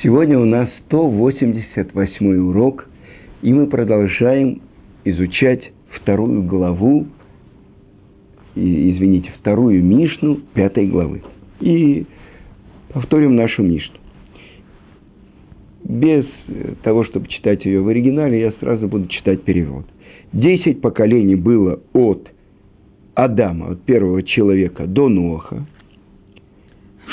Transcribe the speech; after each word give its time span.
Сегодня 0.00 0.38
у 0.38 0.44
нас 0.44 0.68
188 0.86 2.48
урок, 2.48 2.88
и 3.42 3.52
мы 3.52 3.66
продолжаем 3.66 4.62
изучать 5.04 5.72
вторую 5.90 6.44
главу, 6.44 7.08
извините, 8.54 9.32
вторую 9.40 9.82
Мишну 9.82 10.36
пятой 10.54 10.86
главы. 10.86 11.22
И 11.58 12.06
повторим 12.92 13.34
нашу 13.34 13.64
Мишну. 13.64 13.96
Без 15.82 16.26
того, 16.84 17.02
чтобы 17.02 17.26
читать 17.26 17.64
ее 17.64 17.80
в 17.80 17.88
оригинале, 17.88 18.40
я 18.40 18.52
сразу 18.60 18.86
буду 18.86 19.08
читать 19.08 19.42
перевод. 19.42 19.84
Десять 20.32 20.80
поколений 20.80 21.34
было 21.34 21.80
от 21.92 22.28
Адама, 23.14 23.72
от 23.72 23.82
первого 23.82 24.22
человека, 24.22 24.86
до 24.86 25.08
Ноха, 25.08 25.66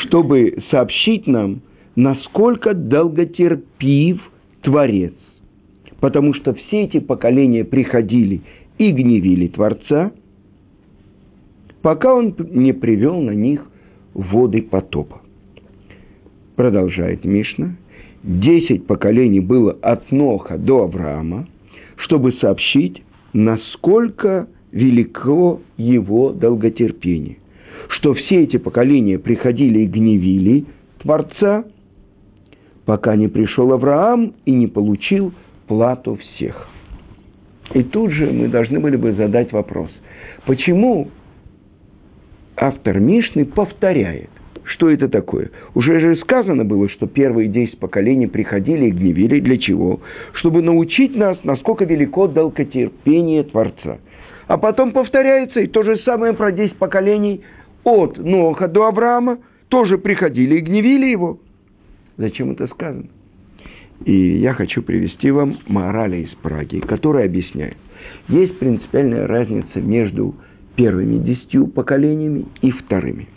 чтобы 0.04 0.60
сообщить 0.70 1.26
нам– 1.26 1.62
насколько 1.96 2.74
долготерпив 2.74 4.22
Творец. 4.62 5.14
Потому 6.00 6.34
что 6.34 6.54
все 6.54 6.84
эти 6.84 7.00
поколения 7.00 7.64
приходили 7.64 8.42
и 8.78 8.92
гневили 8.92 9.48
Творца, 9.48 10.12
пока 11.82 12.14
он 12.14 12.36
не 12.52 12.74
привел 12.74 13.22
на 13.22 13.32
них 13.32 13.66
воды 14.14 14.62
потопа. 14.62 15.22
Продолжает 16.56 17.24
Мишна. 17.26 17.76
Десять 18.24 18.88
поколений 18.88 19.40
было 19.40 19.78
от 19.82 20.12
Ноха 20.12 20.58
до 20.58 20.84
Авраама, 20.84 21.48
чтобы 21.98 22.34
сообщить, 22.34 23.04
насколько 23.34 24.48
велико 24.72 25.62
его 25.78 26.32
долготерпение. 26.32 27.38
Что 27.90 28.14
все 28.14 28.44
эти 28.44 28.58
поколения 28.58 29.20
приходили 29.20 29.82
и 29.82 29.86
гневили 29.86 30.66
Творца, 31.00 31.66
пока 32.86 33.16
не 33.16 33.28
пришел 33.28 33.74
Авраам 33.74 34.34
и 34.46 34.52
не 34.52 34.68
получил 34.68 35.34
плату 35.68 36.18
всех. 36.18 36.68
И 37.74 37.84
тут 37.84 38.12
же 38.12 38.32
мы 38.32 38.48
должны 38.48 38.80
были 38.80 38.96
бы 38.96 39.14
задать 39.14 39.52
вопрос, 39.52 39.90
почему 40.46 41.10
автор 42.56 43.00
Мишны 43.00 43.46
повторяет, 43.46 44.30
что 44.66 44.90
это 44.90 45.08
такое? 45.08 45.52
Уже 45.74 46.00
же 46.00 46.16
сказано 46.18 46.64
было, 46.64 46.90
что 46.90 47.08
первые 47.08 47.50
десять 47.50 47.80
поколений 47.80 48.28
приходили 48.28 48.88
и 48.88 48.92
гневили. 48.92 49.40
Для 49.40 49.58
чего? 49.58 50.00
Чтобы 50.34 50.62
научить 50.62 51.16
нас, 51.16 51.38
насколько 51.44 51.86
велико 51.86 52.28
долготерпение 52.28 53.44
Творца. 53.44 54.00
А 54.48 54.58
потом 54.58 54.92
повторяется 54.92 55.60
и 55.60 55.68
то 55.68 55.84
же 55.84 55.98
самое 56.00 56.34
про 56.34 56.52
десять 56.52 56.78
поколений 56.78 57.42
от 57.84 58.18
Ноха 58.18 58.68
до 58.68 58.88
Авраама. 58.88 59.40
Тоже 59.70 59.98
приходили 59.98 60.58
и 60.58 60.62
гневили 60.62 61.08
его. 61.08 61.40
Зачем 62.18 62.52
это 62.52 62.68
сказано? 62.68 63.08
И 64.04 64.38
я 64.40 64.54
хочу 64.54 64.82
привести 64.82 65.32
вам 65.32 65.58
морали 65.68 66.24
из 66.24 66.30
Праги, 66.36 66.80
который 66.80 67.26
объясняет. 67.26 67.78
Есть 68.28 68.60
принципиальная 68.60 69.28
разница 69.28 69.80
между 69.80 70.36
первыми 70.76 71.18
десятью 71.20 71.68
поколениями 71.68 72.46
и 72.62 72.72
вторыми. 72.72 73.28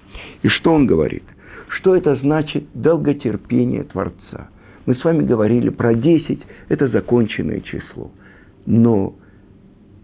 И 0.42 0.48
что 0.48 0.72
он 0.72 0.86
говорит? 0.86 1.22
Что 1.68 1.94
это 1.94 2.16
значит 2.16 2.64
долготерпение 2.74 3.84
Творца? 3.84 4.50
Мы 4.86 4.94
с 4.94 5.04
вами 5.04 5.24
говорили 5.24 5.68
про 5.68 5.94
десять, 5.94 6.40
это 6.68 6.88
законченное 6.88 7.60
число. 7.60 8.10
Но 8.66 9.14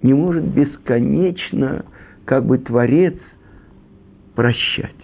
не 0.03 0.15
может 0.15 0.45
бесконечно 0.45 1.85
как 2.25 2.45
бы 2.47 2.59
Творец 2.59 3.17
прощать. 4.35 4.95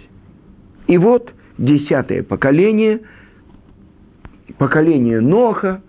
И 0.86 0.96
вот 0.96 1.32
десятое 1.58 2.22
поколение– 2.22 3.00
поколение 4.60 5.22
Ноха, 5.22 5.80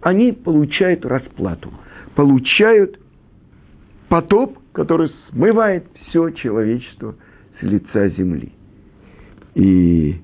они 0.00 0.32
получают 0.32 1.04
расплату, 1.04 1.70
получают 2.14 2.98
потоп, 4.08 4.58
который 4.72 5.10
смывает 5.28 5.84
все 6.08 6.30
человечество 6.30 7.16
с 7.60 7.62
лица 7.62 8.08
земли. 8.08 8.50
И 9.54 10.16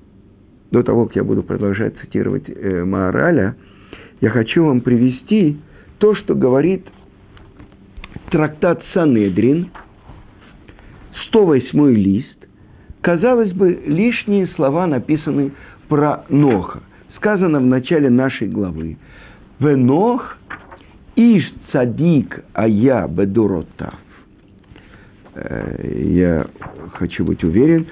до 0.71 0.81
того, 0.81 1.05
как 1.05 1.15
я 1.15 1.23
буду 1.23 1.43
продолжать 1.43 1.95
цитировать 1.99 2.45
э, 2.47 2.83
Маораля, 2.83 3.55
я 4.19 4.31
хочу 4.31 4.65
вам 4.65 4.81
привести 4.81 5.59
то, 5.99 6.15
что 6.15 6.33
говорит 6.33 6.87
трактат 8.31 8.81
Санедрин, 8.95 9.69
108 11.27 11.91
лист. 11.91 12.47
Казалось 13.01 13.53
бы, 13.53 13.79
лишние 13.85 14.47
слова 14.55 14.87
написаны 14.87 15.51
про 15.87 16.25
Ноха 16.29 16.81
сказано 17.21 17.59
в 17.59 17.65
начале 17.65 18.09
нашей 18.09 18.47
главы. 18.47 18.97
Венох 19.59 20.37
иш 21.15 21.43
цадик 21.71 22.43
ая 22.55 23.07
бедуротав. 23.07 23.93
Э, 25.35 26.03
я 26.09 26.47
хочу 26.93 27.23
быть 27.23 27.43
уверен. 27.43 27.85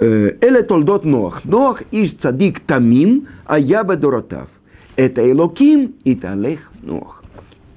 Э, 0.00 0.36
Эле 0.40 0.64
толдот 0.64 1.04
Нох. 1.04 1.44
Нох 1.44 1.80
иш 1.92 2.12
цадик 2.22 2.60
тамим 2.66 3.28
ая 3.46 3.84
бедуротав. 3.84 4.48
Это 4.96 5.30
Элоким 5.30 5.94
и 6.02 6.16
Талех 6.16 6.60
Нох. 6.82 7.22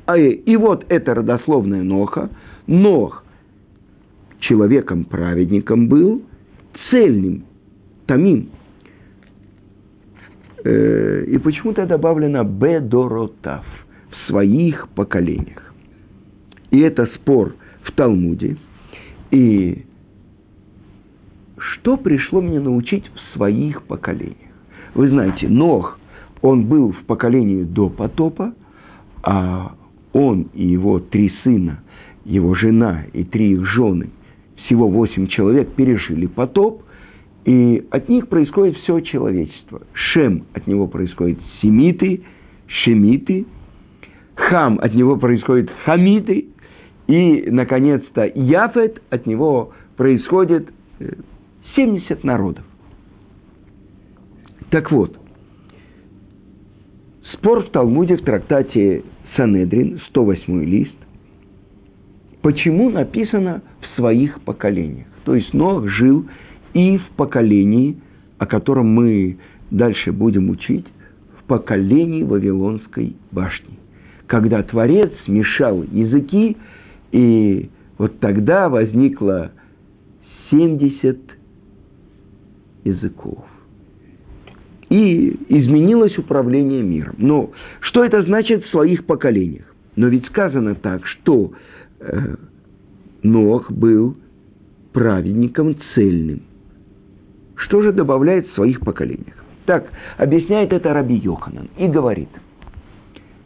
А, 0.08 0.18
и 0.18 0.56
вот 0.56 0.86
это 0.90 1.14
родословное 1.14 1.84
Ноха. 1.84 2.30
Нох 2.66 3.24
человеком-праведником 4.40 5.88
был, 5.88 6.24
цельным, 6.90 7.46
тамим, 8.08 8.50
Э, 8.50 8.55
и 10.66 11.38
почему-то 11.38 11.86
добавлено 11.86 12.44
«бедоротав» 12.44 13.64
в 14.10 14.28
своих 14.28 14.90
поколениях. 14.90 15.74
И 16.72 16.80
это 16.80 17.06
спор 17.16 17.56
в 17.84 17.92
Талмуде. 17.92 18.58
И 19.32 19.86
что 21.58 21.98
пришло 21.98 22.42
мне 22.42 22.60
научить 22.60 23.06
в 23.08 23.36
своих 23.36 23.84
поколениях? 23.84 24.36
Вы 24.96 25.10
знаете, 25.10 25.48
Нох, 25.48 26.00
он 26.42 26.66
был 26.66 26.94
в 26.94 27.06
поколении 27.06 27.64
до 27.64 27.90
потопа, 27.90 28.54
а 29.24 29.76
он 30.14 30.48
и 30.54 30.66
его 30.66 31.00
три 31.00 31.32
сына, 31.44 31.82
его 32.24 32.56
жена 32.56 33.04
и 33.14 33.24
три 33.24 33.52
их 33.52 33.66
жены, 33.66 34.10
всего 34.66 34.90
восемь 34.90 35.28
человек 35.28 35.74
пережили 35.74 36.26
потоп, 36.26 36.84
и 37.46 37.86
от 37.92 38.10
них 38.10 38.28
происходит 38.28 38.76
все 38.78 39.00
человечество. 39.02 39.84
Шем 39.94 40.46
от 40.54 40.66
него 40.66 40.88
происходит 40.88 41.40
семиты, 41.62 42.24
шемиты, 42.66 43.46
хам 44.36 44.80
от 44.82 44.94
него 44.96 45.18
происходит 45.18 45.70
хамиты, 45.86 46.48
и, 47.08 47.46
наконец-то, 47.52 48.26
Яфет 48.34 49.02
от 49.12 49.28
него 49.28 49.72
происходит 49.96 50.70
70 51.76 52.12
э, 52.12 52.16
народов. 52.24 52.66
Так 54.72 54.92
вот, 54.92 55.16
спор 57.34 57.64
в 57.64 57.70
Талмуде 57.70 58.18
в 58.18 58.24
трактате 58.24 59.04
Санедрин, 59.38 60.02
108 60.10 60.64
лист, 60.64 60.96
почему 62.42 62.90
написано 62.90 63.62
в 63.82 63.96
своих 63.98 64.42
поколениях. 64.42 65.08
То 65.26 65.36
есть 65.36 65.54
Нох 65.54 65.88
жил 65.88 66.26
и 66.76 66.98
в 66.98 67.10
поколении, 67.16 67.98
о 68.38 68.46
котором 68.46 68.88
мы 68.90 69.38
дальше 69.72 70.12
будем 70.12 70.50
учить, 70.50 70.86
в 71.40 71.44
поколении 71.46 72.22
Вавилонской 72.22 73.16
башни. 73.32 73.80
Когда 74.28 74.62
Творец 74.62 75.12
смешал 75.26 75.84
языки, 75.84 76.58
и 77.14 77.70
вот 77.98 78.20
тогда 78.20 78.68
возникло 78.68 79.52
70 80.52 81.18
языков. 82.84 83.46
И 84.90 85.40
изменилось 85.48 86.18
управление 86.18 86.84
миром. 86.84 87.16
Но 87.18 87.52
что 87.80 88.04
это 88.04 88.22
значит 88.24 88.66
в 88.66 88.70
своих 88.70 89.06
поколениях? 89.06 89.74
Но 89.96 90.08
ведь 90.08 90.26
сказано 90.26 90.76
так, 90.76 91.06
что 91.08 91.54
э, 92.02 92.36
Нох 93.24 93.72
был 93.72 94.18
праведником 94.92 95.78
цельным– 95.94 96.42
что 97.56 97.82
же 97.82 97.92
добавляет 97.92 98.48
в 98.48 98.54
своих 98.56 98.82
поколениях? 98.82 99.36
Так, 99.66 99.88
объясняет 100.18 100.74
это 100.74 100.94
Раби 100.94 101.16
Йоханан 101.16 101.70
и 101.78 101.88
говорит, 101.88 102.30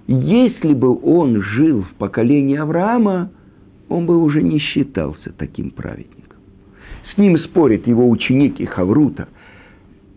если 0.07 0.73
бы 0.73 0.99
он 1.01 1.41
жил 1.41 1.83
в 1.83 1.93
поколении 1.95 2.57
Авраама, 2.57 3.31
он 3.87 4.05
бы 4.05 4.17
уже 4.17 4.41
не 4.41 4.59
считался 4.59 5.31
таким 5.37 5.71
праведником. 5.71 6.39
С 7.13 7.17
ним 7.17 7.37
спорит 7.37 7.87
его 7.87 8.09
ученик 8.09 8.59
и 8.59 8.65
Хаврута 8.65 9.27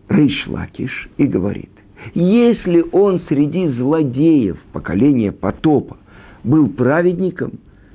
Рейш 0.08 0.46
Лакиш 0.46 1.08
и 1.16 1.26
говорит, 1.26 1.70
если 2.14 2.84
он 2.92 3.20
среди 3.28 3.68
злодеев 3.68 4.58
поколения 4.72 5.32
потопа 5.32 5.98
был 6.42 6.68
праведником, 6.68 7.52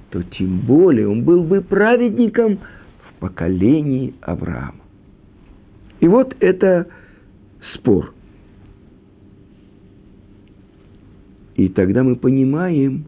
то 0.09 0.23
тем 0.23 0.59
более 0.59 1.09
он 1.09 1.23
был 1.23 1.43
бы 1.43 1.61
праведником 1.61 2.59
в 3.09 3.19
поколении 3.19 4.13
Авраама. 4.21 4.86
И 5.99 6.07
вот 6.07 6.35
это 6.39 6.87
спор. 7.73 8.13
И 11.55 11.69
тогда 11.69 12.03
мы 12.03 12.15
понимаем, 12.15 13.05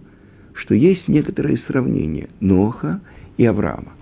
что 0.53 0.74
есть 0.74 1.07
некоторые 1.07 1.57
сравнения 1.68 2.30
Ноха 2.39 3.01
и 3.38 3.45
Авраама. 3.45 3.94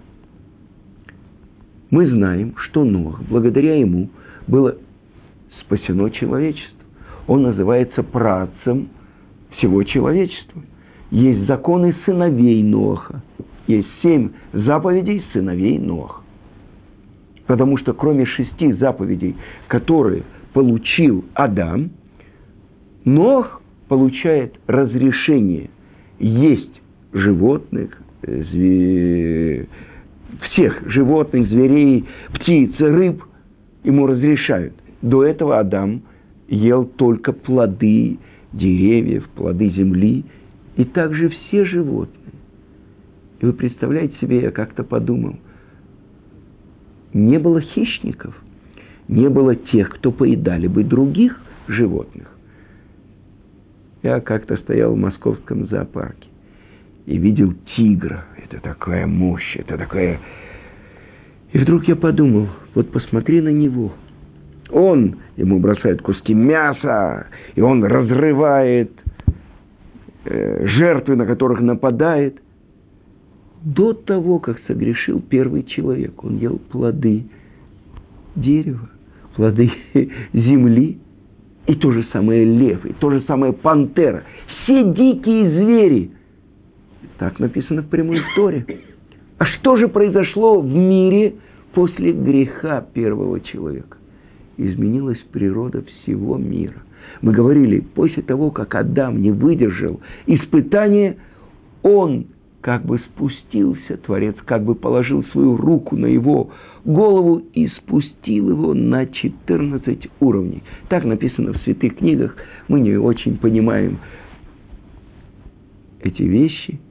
Мы 1.89 2.09
знаем, 2.09 2.55
что 2.57 2.83
Нох, 2.83 3.21
благодаря 3.29 3.75
ему, 3.75 4.09
было 4.47 4.77
спасено 5.61 6.09
человечество. 6.09 6.77
Он 7.27 7.43
называется 7.43 8.03
працем 8.03 8.89
всего 9.57 9.83
человечества. 9.83 10.61
Есть 11.11 11.45
законы 11.47 11.95
сыновей 12.05 12.63
Ноха. 12.63 13.21
Есть 13.67 13.87
семь 14.01 14.31
заповедей 14.53 15.23
сыновей 15.33 15.77
Ноха. 15.77 16.21
Потому 17.47 17.77
что 17.77 17.93
кроме 17.93 18.25
шести 18.25 18.73
заповедей, 18.73 19.35
которые 19.67 20.23
получил 20.53 21.25
Адам, 21.33 21.91
Нох 23.05 23.61
получает 23.87 24.55
разрешение 24.67 25.69
есть 26.19 26.81
животных, 27.13 27.97
э, 28.23 28.43
зве... 28.51 29.67
всех 30.51 30.91
животных, 30.91 31.47
зверей, 31.47 32.05
птиц, 32.33 32.71
рыб, 32.79 33.23
ему 33.83 34.07
разрешают. 34.07 34.73
До 35.01 35.23
этого 35.23 35.59
Адам 35.59 36.01
ел 36.49 36.85
только 36.85 37.31
плоды 37.31 38.17
деревьев, 38.51 39.27
плоды 39.35 39.69
земли, 39.69 40.25
и 40.75 40.83
также 40.83 41.29
все 41.29 41.63
животные. 41.65 42.33
И 43.39 43.45
вы 43.45 43.53
представляете 43.53 44.15
себе, 44.19 44.41
я 44.41 44.51
как-то 44.51 44.83
подумал, 44.83 45.37
не 47.13 47.37
было 47.37 47.61
хищников, 47.61 48.35
не 49.07 49.29
было 49.29 49.55
тех, 49.55 49.89
кто 49.89 50.11
поедали 50.11 50.67
бы 50.67 50.83
других 50.83 51.39
животных. 51.67 52.27
Я 54.03 54.19
как-то 54.21 54.57
стоял 54.57 54.93
в 54.93 54.97
московском 54.97 55.67
зоопарке 55.67 56.27
и 57.05 57.17
видел 57.17 57.53
тигра. 57.75 58.25
Это 58.37 58.61
такая 58.61 59.07
мощь, 59.07 59.55
это 59.55 59.77
такая... 59.77 60.19
И 61.51 61.57
вдруг 61.57 61.87
я 61.87 61.95
подумал, 61.95 62.47
вот 62.75 62.91
посмотри 62.91 63.41
на 63.41 63.49
него. 63.49 63.93
Он, 64.69 65.17
ему 65.37 65.59
бросают 65.59 66.01
куски 66.01 66.33
мяса, 66.33 67.27
и 67.55 67.61
он 67.61 67.83
разрывает 67.83 68.91
э, 70.25 70.67
жертвы, 70.67 71.15
на 71.15 71.25
которых 71.25 71.61
нападает. 71.61 72.39
До 73.67 73.91
того, 73.91 74.39
как 74.39 74.61
согрешил 74.65 75.19
первый 75.19 75.63
человек, 75.63 76.23
он 76.23 76.37
ел 76.37 76.57
плоды 76.71 77.25
дерева, 78.33 78.89
плоды 79.35 79.69
земли, 80.33 80.99
и 81.65 81.75
то 81.75 81.91
же 81.91 82.05
самое 82.13 82.45
лев, 82.45 82.85
и 82.85 82.93
то 82.93 83.09
же 83.11 83.21
самое 83.27 83.51
пантера. 83.51 84.23
Все 84.47 84.85
дикие 84.93 85.49
звери. 85.49 86.11
Так 87.17 87.39
написано 87.39 87.81
в 87.81 87.89
прямой 87.89 88.21
истории. 88.21 88.65
А 89.37 89.45
что 89.45 89.75
же 89.75 89.89
произошло 89.89 90.61
в 90.61 90.65
мире 90.65 91.35
после 91.73 92.13
греха 92.13 92.79
первого 92.93 93.41
человека? 93.41 93.97
Изменилась 94.55 95.19
природа 95.33 95.83
всего 95.83 96.37
мира. 96.37 96.83
Мы 97.21 97.33
говорили, 97.33 97.81
после 97.81 98.23
того, 98.23 98.49
как 98.49 98.75
Адам 98.75 99.21
не 99.21 99.31
выдержал 99.31 99.99
испытания, 100.25 101.17
он 101.83 102.27
как 102.67 102.83
бы 102.83 102.99
спустился, 102.99 103.95
Творец 103.95 104.35
как 104.43 104.65
бы 104.65 104.75
положил 104.75 105.23
свою 105.31 105.55
руку 105.55 105.95
на 105.95 106.07
его 106.07 106.49
голову 106.83 107.41
и 107.53 107.69
спустил 107.69 108.49
его 108.49 108.73
на 108.73 109.05
14 109.05 110.09
уровней. 110.19 110.63
Так 110.89 111.05
написано 111.05 111.53
в 111.53 111.61
святых 111.61 111.95
книгах. 111.95 112.35
Мы 112.67 112.81
не 112.81 112.97
очень 112.97 113.37
понимаем 113.37 113.99
эти 116.01 116.23
вещи. 116.23 116.81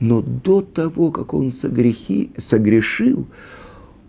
Но 0.00 0.20
до 0.20 0.62
того, 0.62 1.12
как 1.12 1.32
он 1.32 1.52
согрехи, 1.62 2.32
согрешил, 2.50 3.28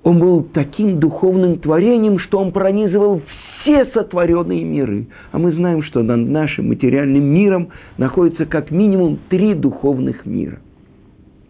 он 0.01 0.17
был 0.17 0.41
таким 0.41 0.99
духовным 0.99 1.59
творением, 1.59 2.17
что 2.17 2.39
он 2.39 2.51
пронизывал 2.51 3.21
все 3.61 3.85
сотворенные 3.93 4.63
миры. 4.63 5.05
А 5.31 5.37
мы 5.37 5.51
знаем, 5.51 5.83
что 5.83 6.01
над 6.01 6.27
нашим 6.27 6.69
материальным 6.69 7.25
миром 7.25 7.69
находится 7.99 8.47
как 8.47 8.71
минимум 8.71 9.19
три 9.29 9.53
духовных 9.53 10.25
мира. 10.25 10.61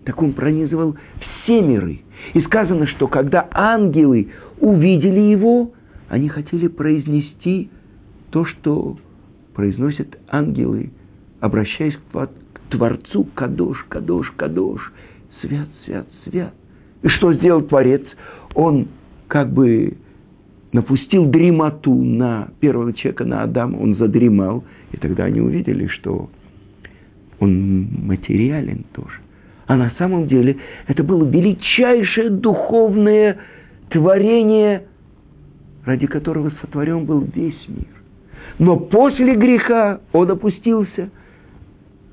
Так 0.05 0.21
он 0.21 0.33
пронизывал 0.33 0.95
все 1.43 1.61
миры. 1.61 2.01
И 2.33 2.41
сказано, 2.41 2.87
что 2.87 3.07
когда 3.07 3.47
ангелы 3.51 4.29
увидели 4.59 5.19
его, 5.19 5.73
они 6.09 6.29
хотели 6.29 6.67
произнести 6.67 7.69
то, 8.29 8.45
что 8.45 8.97
произносят 9.53 10.17
ангелы, 10.29 10.91
обращаясь 11.39 11.97
к 12.11 12.29
Творцу 12.69 13.27
Кадош, 13.35 13.83
Кадош, 13.89 14.31
Кадош, 14.37 14.93
свят, 15.41 15.67
свят, 15.85 16.07
свят. 16.23 16.53
И 17.01 17.07
что 17.09 17.33
сделал 17.33 17.63
Творец? 17.63 18.03
Он 18.53 18.87
как 19.27 19.51
бы 19.51 19.97
напустил 20.71 21.25
дремоту 21.25 21.93
на 21.93 22.49
первого 22.59 22.93
человека, 22.93 23.25
на 23.25 23.43
Адама, 23.43 23.77
он 23.77 23.95
задремал, 23.95 24.65
и 24.91 24.97
тогда 24.97 25.25
они 25.25 25.41
увидели, 25.41 25.87
что 25.87 26.29
он 27.39 27.87
материален 28.05 28.85
тоже. 28.93 29.24
А 29.67 29.75
на 29.75 29.91
самом 29.97 30.27
деле 30.27 30.57
это 30.87 31.03
было 31.03 31.25
величайшее 31.25 32.29
духовное 32.29 33.37
творение, 33.89 34.83
ради 35.85 36.05
которого 36.07 36.51
сотворен 36.61 37.05
был 37.05 37.21
весь 37.33 37.67
мир. 37.67 37.87
Но 38.59 38.77
после 38.77 39.35
греха 39.35 40.01
он 40.13 40.29
опустился. 40.29 41.09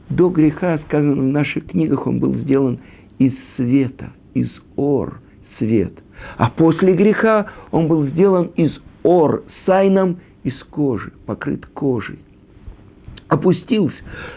До 0.08 0.28
греха, 0.28 0.78
сказано 0.87 1.22
в 1.22 1.25
наших 1.25 1.66
книгах, 1.66 2.06
он 2.06 2.19
был 2.19 2.34
сделан 2.37 2.81
из 3.19 3.32
света, 3.56 4.12
из 4.34 4.50
ор, 4.76 5.20
свет. 5.58 5.93
А 6.37 6.50
после 6.50 6.94
греха 6.94 7.46
он 7.70 7.87
был 7.87 8.06
сделан 8.08 8.50
из 8.56 8.72
ор, 9.02 9.44
сайном, 9.64 10.19
из 10.43 10.55
кожи, 10.64 11.12
покрыт 11.26 11.64
кожей 11.66 12.19
опустился. 13.32 13.96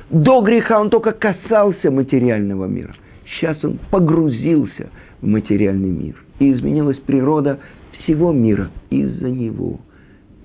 До 0.10 0.42
греха 0.42 0.80
он 0.80 0.90
только 0.90 1.12
касался 1.12 1.92
материального 1.92 2.66
мира. 2.66 2.96
Сейчас 3.26 3.64
он 3.64 3.80
погрузился 3.90 4.90
в 5.22 5.28
материальный 5.28 5.90
мир. 5.90 6.16
И 6.40 6.52
изменилась 6.52 6.98
природа 6.98 7.60
всего 8.00 8.32
мира 8.32 8.72
из-за 8.90 9.30
него. 9.30 9.80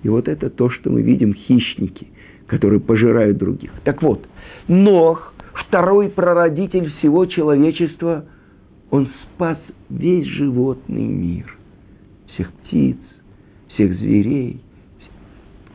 И 0.03 0.09
вот 0.09 0.29
это 0.29 0.49
то, 0.51 0.71
что 0.71 0.91
мы 0.91 1.03
видим 1.03 1.35
хищники, 1.35 2.09
которые 2.47 2.81
пожирают 2.81 3.37
других. 3.37 3.71
Так 3.85 4.03
вот, 4.03 4.27
Нох, 4.69 5.35
второй 5.55 6.09
прародитель 6.09 6.93
всего 6.99 7.27
человечества, 7.27 8.25
он 8.91 9.09
спас 9.25 9.59
весь 9.89 10.27
животный 10.27 11.07
мир. 11.07 11.57
Всех 12.35 12.53
птиц, 12.53 12.97
всех 13.75 13.95
зверей, 13.99 14.61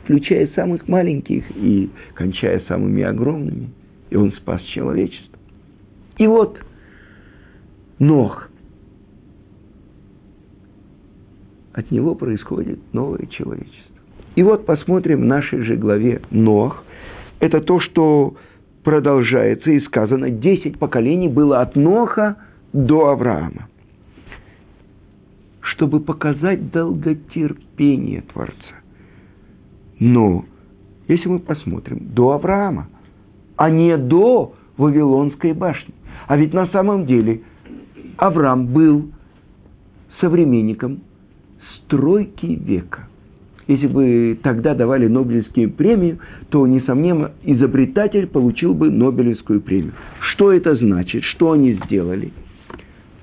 включая 0.03 0.47
самых 0.55 0.88
маленьких 0.88 1.43
и 1.55 1.89
кончая 2.13 2.62
самыми 2.67 3.03
огромными. 3.03 3.69
И 4.09 4.15
он 4.15 4.31
спас 4.33 4.62
человечество. 4.74 5.39
И 6.17 6.27
вот 6.27 6.57
Нох. 7.99 8.49
От 11.73 11.91
него 11.91 12.15
происходит 12.15 12.79
новое 12.93 13.25
человечество. 13.27 13.95
И 14.35 14.43
вот 14.43 14.65
посмотрим 14.65 15.21
в 15.21 15.25
нашей 15.25 15.61
же 15.63 15.75
главе 15.75 16.21
Нох. 16.29 16.83
Это 17.39 17.61
то, 17.61 17.79
что 17.79 18.35
продолжается 18.83 19.71
и 19.71 19.79
сказано, 19.81 20.29
десять 20.29 20.77
поколений 20.77 21.29
было 21.29 21.61
от 21.61 21.75
Ноха 21.75 22.37
до 22.73 23.09
Авраама. 23.09 23.67
Чтобы 25.61 25.99
показать 25.99 26.71
долготерпение 26.71 28.21
Творца. 28.21 28.55
Но, 29.99 30.45
если 31.07 31.27
мы 31.27 31.39
посмотрим, 31.39 32.13
до 32.13 32.31
Авраама, 32.31 32.87
а 33.55 33.69
не 33.69 33.97
до 33.97 34.53
Вавилонской 34.77 35.53
башни. 35.53 35.93
А 36.27 36.37
ведь 36.37 36.53
на 36.53 36.67
самом 36.67 37.05
деле– 37.05 37.41
Авраам 38.17 38.67
был 38.67 39.12
современником 40.19 41.01
стройки 41.77 42.45
века. 42.45 43.07
Если 43.67 43.88
бы 43.88 44.38
тогда 44.43 44.75
давали 44.75 45.07
Нобелевскую 45.07 45.72
премию, 45.72 46.19
то, 46.50 46.67
несомненно, 46.67 47.31
изобретатель 47.43 48.27
получил 48.27 48.74
бы 48.75 48.91
Нобелевскую 48.91 49.62
премию. 49.62 49.93
Что 50.31 50.51
это 50.51 50.75
значит? 50.75 51.24
Что 51.24 51.53
они 51.53 51.79
сделали? 51.86 52.31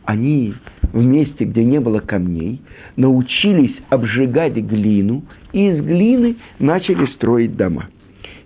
Они 0.05 0.55
в 0.93 1.03
месте, 1.03 1.45
где 1.45 1.65
не 1.65 1.79
было 1.79 2.01
камней, 2.01 2.61
научились 2.97 3.75
обжигать 3.89 4.55
глину, 4.55 5.23
и 5.53 5.69
из 5.69 5.85
глины 5.85 6.37
начали 6.59 7.07
строить 7.15 7.57
дома. 7.57 7.89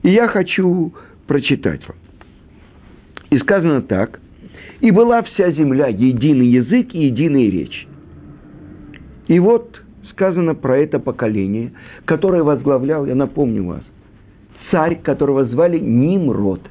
И 0.02 0.10
я 0.10 0.28
хочу 0.28 0.92
прочитать 1.26 1.80
вам. 1.88 1.96
И 3.30 3.38
сказано 3.38 3.80
так, 3.80 4.20
и 4.80 4.90
была 4.90 5.22
вся 5.22 5.50
земля 5.52 5.88
единый 5.88 6.46
язык 6.46 6.94
и 6.94 7.06
единая 7.06 7.50
речь. 7.50 7.86
И 9.28 9.38
вот 9.38 9.80
сказано 10.10 10.54
про 10.54 10.78
это 10.78 10.98
поколение, 10.98 11.72
которое 12.04 12.42
возглавлял, 12.42 13.06
я 13.06 13.14
напомню 13.14 13.64
вас, 13.64 13.82
царь, 14.70 15.00
которого 15.02 15.44
звали 15.44 15.78
Нимрод. 15.78 16.62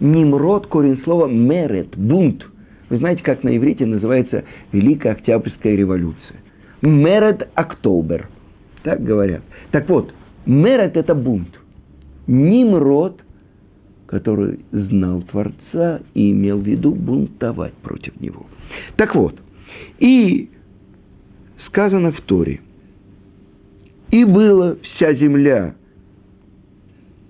Нимрод, 0.00 0.66
корень 0.68 1.00
слова 1.02 1.26
мерет, 1.26 1.96
бунт. 1.96 2.46
Вы 2.88 2.98
знаете, 2.98 3.22
как 3.22 3.42
на 3.42 3.56
иврите 3.56 3.84
называется 3.84 4.44
Великая 4.72 5.12
Октябрьская 5.12 5.74
революция? 5.74 6.38
Мерет 6.82 7.48
Октобер. 7.54 8.28
Так 8.82 9.02
говорят. 9.02 9.42
Так 9.72 9.88
вот, 9.88 10.14
мерет– 10.46 10.96
это 10.96 11.14
бунт. 11.14 11.48
Нимрод, 12.26 13.20
который 14.08 14.60
знал 14.72 15.22
Творца 15.22 16.00
и 16.14 16.32
имел 16.32 16.58
в 16.58 16.66
виду 16.66 16.92
бунтовать 16.92 17.74
против 17.74 18.18
него. 18.20 18.46
Так 18.96 19.14
вот, 19.14 19.38
и 19.98 20.48
сказано 21.66 22.12
в 22.12 22.20
Торе, 22.22 22.60
и 24.10 24.24
была 24.24 24.76
вся 24.82 25.12
земля 25.12 25.74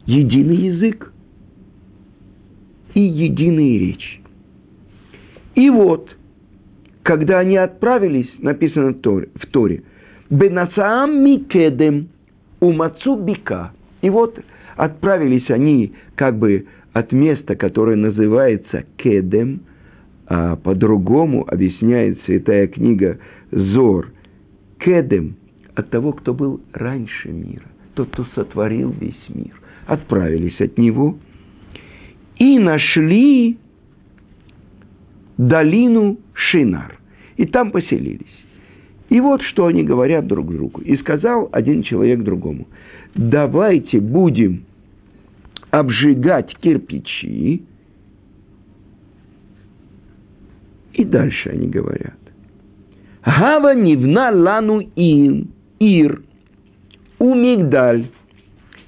единый 0.07 0.57
язык 0.57 1.13
и 2.95 3.01
единая 3.01 3.79
речь. 3.79 4.21
И 5.57 5.71
вот, 5.71 6.09
когда 7.03 7.41
они 7.41 7.57
отправились, 7.57 8.31
написано 8.39 8.93
в 8.93 9.47
Торе 9.51 9.83
«Бенасаам 10.31 11.25
микедем 11.25 12.11
умацу 12.61 13.17
бика». 13.17 13.73
И 14.01 14.11
вот 14.11 14.39
отправились 14.79 15.51
они 15.51 15.93
как 16.15 16.39
бы 16.39 16.67
от 16.93 17.13
места, 17.13 17.57
которое 17.57 17.97
называется 17.97 18.85
Кедем, 18.97 19.61
а 20.27 20.57
по-другому 20.57 21.45
объясняет 21.47 22.21
святая 22.25 22.69
книга 22.69 23.19
Зор. 23.51 24.13
Кедем 24.79 25.35
от 25.75 25.91
того, 25.91 26.13
кто 26.13 26.33
был 26.33 26.61
раньше 26.73 27.29
мира, 27.29 27.67
тот, 27.95 28.09
кто 28.11 28.25
сотворил 28.37 28.95
весь 29.01 29.29
мир. 29.29 29.61
Отправились 29.87 30.61
от 30.61 30.79
него 30.79 31.19
и 32.39 32.59
нашли 32.59 33.59
долину 35.37 36.19
Шинар. 36.35 36.99
И 37.37 37.47
там 37.47 37.73
поселились. 37.73 38.27
И 39.09 39.21
вот 39.21 39.43
что 39.43 39.67
они 39.67 39.83
говорят 39.83 40.27
друг 40.27 40.53
другу. 40.53 40.83
И 40.83 40.97
сказал 40.99 41.49
один 41.51 41.83
человек 41.83 42.23
другому, 42.23 42.69
давайте 43.15 44.01
будем 44.01 44.68
обжигать 45.71 46.55
кирпичи. 46.59 47.63
И 50.93 51.05
дальше 51.05 51.51
они 51.51 51.69
говорят. 51.69 52.19
Гава 53.25 53.75
нивна 53.75 54.31
лану 54.31 54.81
им, 54.81 55.49
ир, 55.79 56.23
у 57.19 57.35
Мигдаль. 57.35 58.11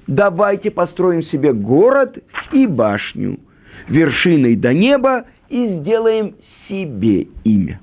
Давайте 0.07 0.71
построим 0.71 1.23
себе 1.23 1.53
город 1.53 2.17
и 2.51 2.65
башню, 2.65 3.39
вершиной 3.87 4.55
до 4.55 4.73
неба, 4.73 5.25
и 5.49 5.79
сделаем 5.79 6.35
себе 6.67 7.27
имя, 7.43 7.79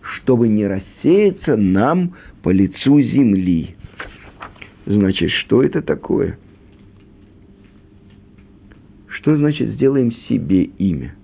чтобы 0.00 0.48
не 0.48 0.66
рассеяться 0.66 1.56
нам 1.56 2.14
по 2.42 2.50
лицу 2.50 3.00
земли. 3.00 3.74
Значит, 4.86 5.30
что 5.30 5.62
это 5.62 5.82
такое? 5.82 6.38
Что 9.18 9.36
значит 9.36 9.70
сделаем 9.70 10.12
себе 10.28 10.62
имя? 10.62 11.14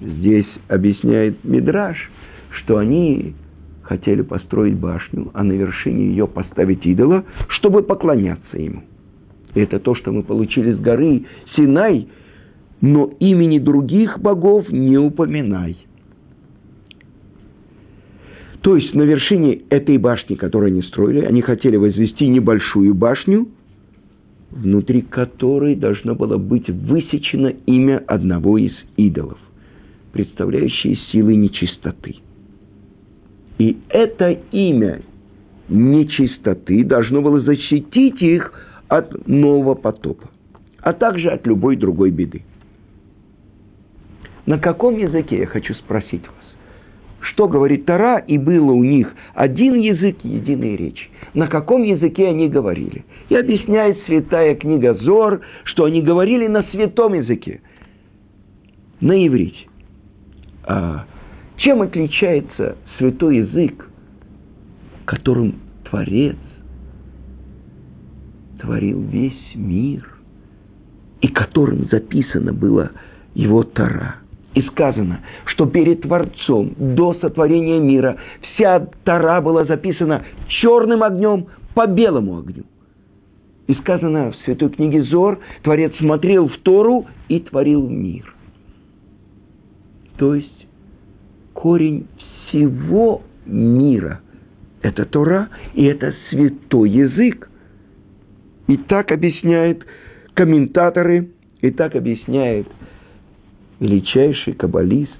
Здесь 0.00 0.46
объясняет 0.68 1.42
Мидраш, 1.44 1.96
что 2.50 2.78
они 2.78 3.34
хотели 3.82 4.22
построить 4.22 4.76
башню, 4.76 5.30
а 5.32 5.44
на 5.44 5.52
вершине 5.52 6.08
ее 6.08 6.26
поставить 6.26 6.84
идола, 6.84 7.24
чтобы 7.48 7.82
поклоняться 7.82 8.58
ему. 8.58 8.82
Это 9.54 9.78
то, 9.78 9.94
что 9.94 10.10
мы 10.10 10.24
получили 10.24 10.72
с 10.72 10.78
горы 10.80 11.24
Синай, 11.54 12.08
но 12.80 13.12
имени 13.20 13.60
других 13.60 14.18
богов 14.18 14.68
не 14.70 14.98
упоминай. 14.98 15.76
То 18.60 18.74
есть 18.74 18.92
на 18.92 19.02
вершине 19.02 19.60
этой 19.70 19.98
башни, 19.98 20.34
которую 20.34 20.72
они 20.72 20.82
строили, 20.82 21.20
они 21.20 21.42
хотели 21.42 21.76
возвести 21.76 22.26
небольшую 22.26 22.92
башню, 22.94 23.46
внутри 24.50 25.02
которой 25.02 25.74
должно 25.74 26.14
было 26.14 26.38
быть 26.38 26.68
высечено 26.68 27.48
имя 27.66 28.02
одного 28.06 28.58
из 28.58 28.72
идолов, 28.96 29.38
представляющее 30.12 30.96
силы 31.10 31.36
нечистоты– 31.36 32.16
и 33.58 33.78
это 33.88 34.38
имя 34.52 35.00
нечистоты 35.68 36.84
должно 36.84 37.22
было 37.22 37.40
защитить 37.40 38.20
их 38.20 38.52
от 38.88 39.26
нового 39.26 39.74
потопа, 39.74 40.30
а 40.80 40.92
также 40.92 41.30
от 41.30 41.46
любой 41.46 41.76
другой 41.76 42.10
беды. 42.10 42.42
На 44.44 44.58
каком 44.58 44.96
языке, 44.96 45.38
я 45.38 45.46
хочу 45.46 45.74
спросить 45.74 46.22
что 47.30 47.48
говорит 47.48 47.86
Тара, 47.86 48.18
и 48.18 48.38
было 48.38 48.72
у 48.72 48.84
них 48.84 49.12
один 49.34 49.74
язык, 49.74 50.18
единая 50.22 50.76
речь. 50.76 51.10
На 51.34 51.48
каком 51.48 51.82
языке 51.82 52.28
они 52.28 52.48
говорили? 52.48 53.04
И 53.28 53.36
объясняет 53.36 53.98
святая 54.06 54.54
книга 54.54 54.94
Зор, 54.94 55.40
что 55.64 55.84
они 55.84 56.02
говорили 56.02 56.46
на 56.46 56.62
святом 56.64 57.14
языке, 57.14 57.60
на 59.00 59.26
иврите. 59.26 59.66
А 60.64 61.04
чем 61.56 61.82
отличается 61.82 62.76
святой 62.98 63.38
язык, 63.38 63.88
которым 65.04 65.56
Творец 65.88 66.36
творил 68.60 69.02
весь 69.02 69.54
мир, 69.54 70.08
и 71.20 71.28
которым 71.28 71.88
записано 71.90 72.52
было 72.52 72.90
его 73.34 73.62
Тара. 73.62 74.16
И 74.56 74.62
сказано, 74.62 75.20
что 75.44 75.66
перед 75.66 76.00
Творцом 76.00 76.74
до 76.78 77.12
сотворения 77.20 77.78
мира 77.78 78.16
вся 78.40 78.88
Тара 79.04 79.42
была 79.42 79.66
записана 79.66 80.24
черным 80.48 81.02
огнем 81.02 81.48
по 81.74 81.86
белому 81.86 82.38
огню. 82.38 82.64
И 83.66 83.74
сказано 83.74 84.32
в 84.32 84.36
Святой 84.44 84.70
книге 84.70 85.02
Зор, 85.02 85.40
Творец 85.62 85.94
смотрел 85.98 86.48
в 86.48 86.56
Тору 86.60 87.04
и 87.28 87.40
творил 87.40 87.86
мир. 87.86 88.34
То 90.16 90.34
есть 90.34 90.66
корень 91.52 92.06
всего 92.48 93.20
мира. 93.44 94.20
Это 94.80 95.04
Тора, 95.04 95.50
и 95.74 95.84
это 95.84 96.14
святой 96.30 96.88
язык. 96.88 97.50
И 98.68 98.78
так 98.78 99.12
объясняют 99.12 99.84
комментаторы, 100.32 101.28
и 101.60 101.70
так 101.70 101.94
объясняет 101.94 102.68
величайший 103.80 104.54
каббалист 104.54 105.10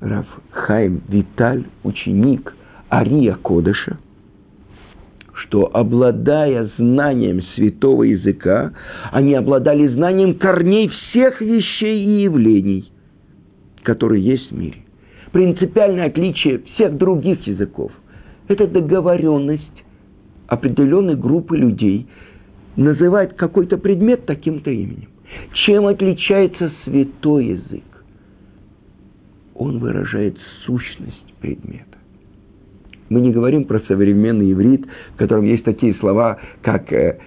Раф 0.00 0.26
Хайм 0.50 1.00
Виталь, 1.08 1.64
ученик 1.82 2.54
Ария 2.90 3.36
Кодыша, 3.42 3.98
что, 5.32 5.70
обладая 5.72 6.70
знанием 6.76 7.42
святого 7.54 8.04
языка, 8.04 8.72
они 9.12 9.34
обладали 9.34 9.88
знанием 9.88 10.34
корней 10.34 10.88
всех 10.88 11.40
вещей 11.40 12.04
и 12.04 12.22
явлений, 12.22 12.90
которые 13.82 14.22
есть 14.24 14.50
в 14.50 14.56
мире 14.56 14.84
принципиальное 15.34 16.06
отличие 16.06 16.60
всех 16.60 16.96
других 16.96 17.44
языков. 17.48 17.90
Это 18.46 18.68
договоренность 18.68 19.82
определенной 20.46 21.16
группы 21.16 21.56
людей 21.56 22.06
называть 22.76 23.36
какой-то 23.36 23.76
предмет 23.76 24.26
таким-то 24.26 24.70
именем. 24.70 25.08
Чем 25.54 25.86
отличается 25.86 26.72
святой 26.84 27.46
язык? 27.46 27.84
Он 29.54 29.78
выражает 29.78 30.36
сущность 30.64 31.34
предмета. 31.40 31.98
Мы 33.08 33.20
не 33.20 33.30
говорим 33.32 33.64
про 33.64 33.80
современный 33.80 34.52
иврит, 34.52 34.86
в 35.14 35.16
котором 35.16 35.44
есть 35.44 35.64
такие 35.64 35.94
слова, 35.94 36.38
как 36.62 36.92
э, 36.92 37.18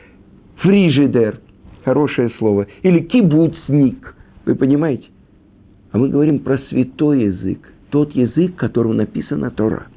фрижидер, 0.58 1.40
хорошее 1.86 2.32
слово, 2.38 2.68
или 2.82 3.00
кибуцник, 3.00 4.16
вы 4.46 4.56
понимаете? 4.56 5.06
А 5.92 5.98
мы 5.98 6.10
говорим 6.10 6.40
про 6.40 6.58
святой 6.70 7.24
язык– 7.24 7.60
тот 7.90 8.14
язык, 8.16 8.56
которым 8.56 8.98
написана 8.98 9.52
Тора. 9.52 9.88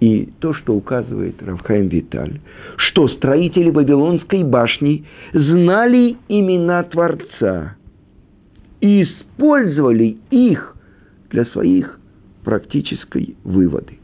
И 0.00 0.30
то, 0.40 0.54
что 0.54 0.74
указывает 0.74 1.42
Равхайм 1.42 1.88
Виталь, 1.88 2.40
что 2.76 3.08
строители 3.08 3.70
Вавилонской 3.70 4.42
башни 4.42 5.04
знали 5.32 6.16
имена 6.28 6.82
Творца 6.84 7.76
и 8.80 9.02
использовали 9.04 10.16
их 10.30 10.74
для 11.30 11.44
своих 11.46 12.00
практической 12.44 13.36
выводы. 13.44 13.98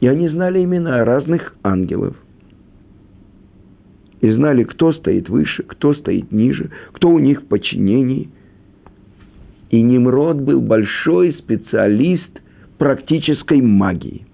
И 0.00 0.06
они 0.06 0.28
знали 0.28 0.62
имена 0.62 1.02
разных 1.02 1.56
ангелов, 1.62 2.14
и 4.20 4.32
знали, 4.32 4.64
кто 4.64 4.92
стоит 4.94 5.28
выше, 5.28 5.64
кто 5.64 5.92
стоит 5.94 6.32
ниже, 6.32 6.70
кто 6.92 7.10
у 7.10 7.18
них 7.18 7.42
в 7.42 7.46
подчинении. 7.46 8.30
И 9.68 9.82
Немрод 9.82 10.40
был 10.40 10.62
большой 10.62 11.34
специалист 11.34 12.30
практической 12.78 13.60
магии. 13.60 14.26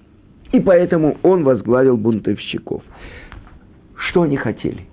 И 0.52 0.60
поэтому 0.60 1.16
он 1.22 1.44
возглавил 1.44 1.96
бунтовщиков. 1.96 2.82
Что 3.96 4.22
они 4.22 4.36
хотели? 4.36 4.86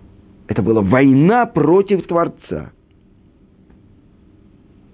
Это 0.47 0.61
была 0.61 0.81
война 0.81 1.45
против 1.45 2.05
Творца. 2.05 2.71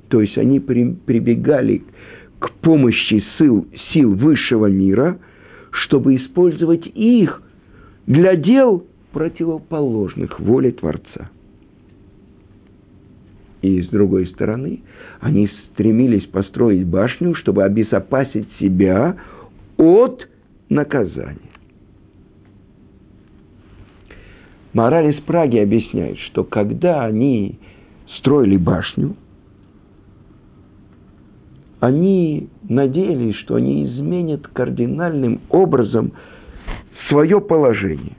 То 0.10 0.22
есть 0.22 0.38
они 0.38 0.60
при, 0.60 0.94
прибегали 0.94 1.84
к 2.40 2.52
помощи 2.62 3.24
сил, 3.38 3.68
сил 3.92 4.14
высшего 4.16 4.68
мира, 4.68 5.20
чтобы 5.72 6.16
использовать 6.16 6.86
их 6.86 7.42
для 8.06 8.36
дел 8.36 8.86
противоположных 9.12 10.40
воле 10.40 10.72
Творца. 10.72 11.30
И 13.62 13.82
с 13.82 13.88
другой 13.88 14.28
стороны, 14.28 14.82
они 15.20 15.50
стремились 15.72 16.26
построить 16.26 16.86
башню, 16.86 17.34
чтобы 17.36 17.64
обезопасить 17.64 18.48
себя 18.60 19.16
от 19.78 20.28
наказания. 20.70 21.40
Мораль 24.74 25.14
из 25.16 25.22
Праги 25.22 25.58
объясняет, 25.58 26.18
что 26.20 26.44
когда 26.44 27.04
они 27.06 27.60
строили 28.18 28.58
башню, 28.58 29.16
они 31.80 32.48
надеялись, 32.68 33.36
что 33.38 33.56
они 33.56 33.86
изменят 33.86 34.48
кардинальным 34.48 35.42
образом 35.50 36.14
свое 37.10 37.42
положение. 37.42 38.18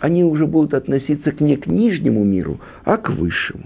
Они 0.00 0.22
уже 0.22 0.46
будут 0.46 0.74
относиться 0.74 1.32
не 1.40 1.56
к 1.56 1.66
нижнему 1.66 2.22
миру, 2.22 2.60
а 2.84 2.98
к 2.98 3.08
высшему. 3.08 3.64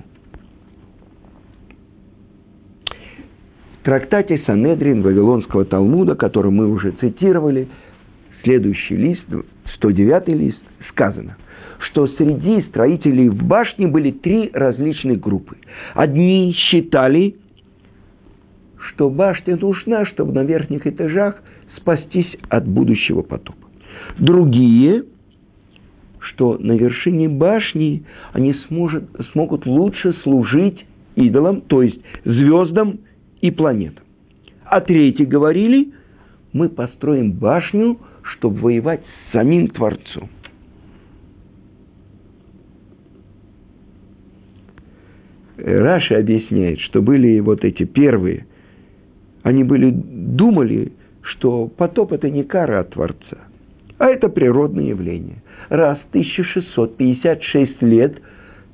В 3.80 3.82
трактате 3.82 4.42
Санедрин 4.46 5.02
Вавилонского 5.02 5.64
Талмуда, 5.64 6.14
который 6.14 6.52
мы 6.52 6.68
уже 6.68 6.92
цитировали, 6.92 7.68
следующий 8.42 8.97
лист, 8.97 9.23
109 9.76 10.28
лист, 10.28 10.61
сказано, 10.90 11.37
что 11.90 12.06
среди 12.09 12.62
строителей 12.68 13.28
в 13.28 13.42
башне 13.44 13.87
были 13.87 14.11
три 14.11 14.50
различные 14.52 15.16
группы. 15.16 15.56
Одни 15.94 16.52
считали, 16.52 17.37
что 18.78 19.11
башня 19.11 19.56
нужна, 19.56 20.06
чтобы 20.06 20.32
на 20.32 20.44
верхних 20.44 20.87
этажах 20.87 21.42
спастись 21.76 22.37
от 22.49 22.66
будущего 22.66 23.23
потопа. 23.23 23.68
Другие, 24.18 25.04
что 26.18 26.59
на 26.59 26.73
вершине 26.73 27.28
башни 27.28 28.04
они 28.32 28.54
сможет, 28.68 29.04
смогут 29.32 29.66
лучше 29.66 30.14
служить 30.23 30.85
идолам, 31.14 31.62
то 31.62 31.82
есть 31.82 31.99
звездам 32.25 33.00
и 33.40 33.50
планетам. 33.50 34.04
А 34.64 34.80
третьи 34.80 35.25
говорили, 35.25 35.92
мы 36.52 36.68
построим 36.68 37.32
башню, 37.32 37.99
чтобы 38.32 38.60
воевать 38.60 39.00
с 39.00 39.32
самим 39.32 39.68
Творцом. 39.68 40.28
Раша 45.56 46.18
объясняет, 46.18 46.80
что 46.80 47.02
были 47.02 47.38
вот 47.40 47.64
эти 47.64 47.84
первые, 47.84 48.46
они 49.42 49.62
были, 49.62 49.90
думали, 49.90 50.92
что 51.22 51.66
потоп– 51.66 52.12
это 52.14 52.30
не 52.30 52.44
кара 52.44 52.80
от 52.80 52.90
Творца, 52.90 53.38
а 53.99 54.08
это 54.08 54.28
природное 54.28 54.84
явление. 54.84 55.42
Раз 55.68 55.99
1656 56.10 57.82
лет 57.82 58.20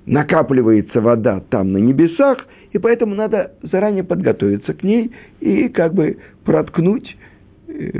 накапливается 0.06 1.00
вода 1.00 1.40
там 1.50 1.72
на 1.72 1.78
небесах, 1.78 2.46
и 2.72 2.78
поэтому 2.78 3.14
надо 3.14 3.52
заранее 3.62 4.04
подготовиться 4.04 4.72
к 4.72 4.82
ней 4.84 5.10
и 5.40 5.68
как 5.68 5.94
бы 5.94 6.18
проткнуть, 6.44 7.16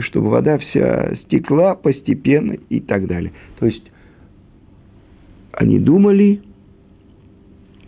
чтобы 0.01 0.31
вода 0.31 0.59
вся 0.59 1.17
стекла 1.25 1.75
постепенно 1.75 2.53
и 2.69 2.81
так 2.81 3.07
далее. 3.07 3.33
То 3.59 3.67
есть 3.67 3.91
они 5.53 5.79
думали 5.79 6.43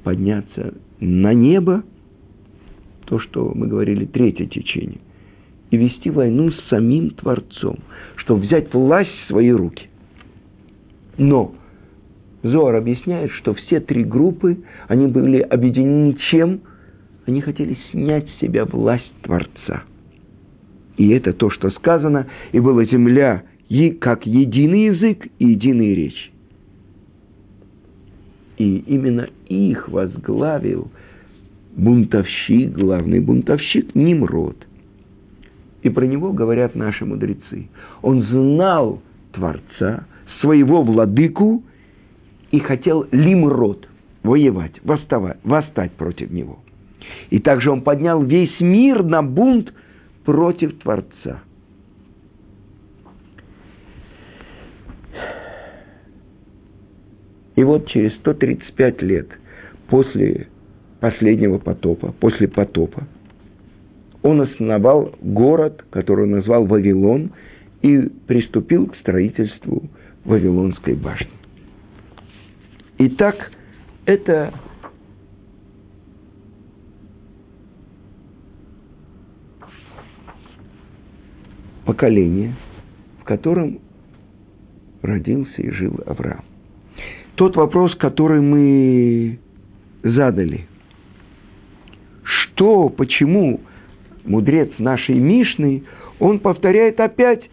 подняться 0.02 0.74
на 1.00 1.32
небо, 1.34 1.84
то, 3.04 3.18
что 3.18 3.52
мы 3.54 3.66
говорили, 3.66 4.04
третье 4.04 4.46
течение, 4.46 4.98
и 5.70 5.76
вести 5.76 6.10
войну 6.10 6.50
с 6.50 6.68
самим 6.68 7.10
Творцом, 7.10 7.78
чтобы 8.16 8.42
взять 8.42 8.72
власть 8.72 9.10
в 9.10 9.28
свои 9.28 9.50
руки. 9.50 9.88
Но 11.16 11.54
Зор 12.42 12.74
объясняет, 12.76 13.32
что 13.32 13.54
все 13.54 13.80
три 13.80 14.04
группы, 14.04 14.58
они 14.86 15.06
были 15.06 15.40
объединены 15.40 16.16
чем? 16.30 16.60
Они 17.26 17.40
хотели 17.40 17.76
снять 17.90 18.28
с 18.28 18.40
себя 18.40 18.64
власть 18.64 19.12
Творца. 19.22 19.84
И 20.98 21.08
это 21.10 21.32
то, 21.32 21.48
что 21.48 21.70
сказано, 21.70 22.26
и 22.52 22.58
была 22.58 22.84
земля 22.84 23.44
и 23.68 23.90
как 23.90 24.26
единый 24.26 24.86
язык 24.86 25.26
и 25.38 25.46
единая 25.46 25.94
речь. 25.94 26.32
И 28.58 28.78
именно 28.78 29.28
их 29.48 29.88
возглавил 29.88 30.90
бунтовщик, 31.76 32.72
главный 32.72 33.20
бунтовщик 33.20 33.94
Nimrod. 33.94 34.56
И 35.82 35.88
про 35.88 36.04
него 36.04 36.32
говорят 36.32 36.74
наши 36.74 37.04
мудрецы. 37.04 37.68
Он 38.02 38.24
знал 38.24 39.00
Творца, 39.32 40.04
своего 40.40 40.82
владыку, 40.82 41.62
и 42.50 42.58
хотел 42.58 43.06
Лимрод 43.12 43.88
воевать, 44.24 44.72
восставать, 44.82 45.38
восстать 45.44 45.92
против 45.92 46.30
него. 46.32 46.58
И 47.30 47.38
также 47.38 47.70
он 47.70 47.82
поднял 47.82 48.20
весь 48.24 48.58
мир 48.58 49.04
на 49.04 49.22
бунт 49.22 49.72
против 50.28 50.78
Творца. 50.80 51.40
И 57.56 57.64
вот 57.64 57.88
через 57.88 58.14
135 58.18 59.00
лет 59.00 59.26
после 59.88 60.48
последнего 61.00 61.56
потопа, 61.56 62.12
после 62.20 62.46
потопа, 62.46 63.08
он 64.22 64.42
основал 64.42 65.14
город, 65.22 65.82
который 65.88 66.24
он 66.24 66.32
назвал 66.32 66.66
Вавилон, 66.66 67.32
и 67.80 67.98
приступил 68.26 68.88
к 68.88 68.96
строительству 68.96 69.88
Вавилонской 70.26 70.92
башни. 70.92 71.32
Итак, 72.98 73.50
это 74.04 74.52
поколение, 81.88 82.54
в 83.20 83.24
котором 83.24 83.80
родился 85.02 85.62
и 85.62 85.70
жил 85.70 85.98
Авраам 86.06 86.44
тот 87.38 87.54
вопрос, 87.54 87.94
который 87.94 88.40
мы 88.40 89.38
задали. 90.02 90.66
Что, 92.24 92.88
почему 92.88 93.60
мудрец 94.24 94.70
нашей 94.78 95.14
Мишны, 95.14 95.84
он 96.18 96.40
повторяет 96.40 96.98
опять, 96.98 97.48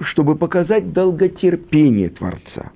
чтобы 0.00 0.34
показать 0.34 0.92
долготерпение 0.92 2.10
Творца. 2.10 2.72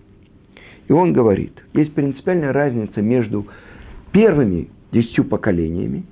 И 0.87 0.93
он 0.93 1.13
говорит, 1.13 1.53
есть 1.75 1.93
принципиальная 1.95 2.53
разница 2.53 3.03
между 3.03 3.49
первыми 4.13 4.69
десятью 4.93 5.25
поколениями, 5.25 6.05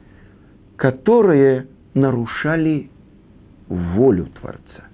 которые 0.75 1.69
нарушали 1.95 2.91
волю 3.69 4.27
Творца. 4.41 4.85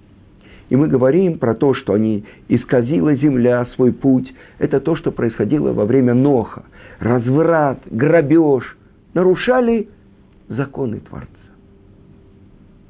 И 0.69 0.77
мы 0.77 0.87
говорим 0.87 1.39
про 1.39 1.55
то, 1.55 1.75
что 1.75 1.95
они 1.95 2.25
исказила 2.49 3.15
земля 3.17 3.67
свой 3.75 3.93
путь. 3.93 4.33
Это 4.59 4.81
то, 4.81 4.95
что 4.97 5.11
происходило 5.11 5.73
во 5.73 5.85
время 5.85 6.15
Ноха. 6.15 6.65
Разврат, 7.01 7.81
грабеж. 7.91 8.77
Нарушали 9.15 9.89
законы 10.49 11.01
Творца. 11.01 11.29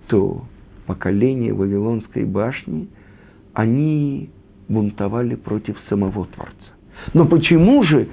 То 0.09 0.43
поколение 0.87 1.55
Вавилонской 1.55 2.25
башни, 2.25 2.88
они 3.55 4.29
бунтовали 4.69 5.37
против 5.37 5.77
самого 5.88 6.27
Творца. 6.27 6.55
Но 7.14 7.27
почему 7.27 7.85
же 7.85 8.09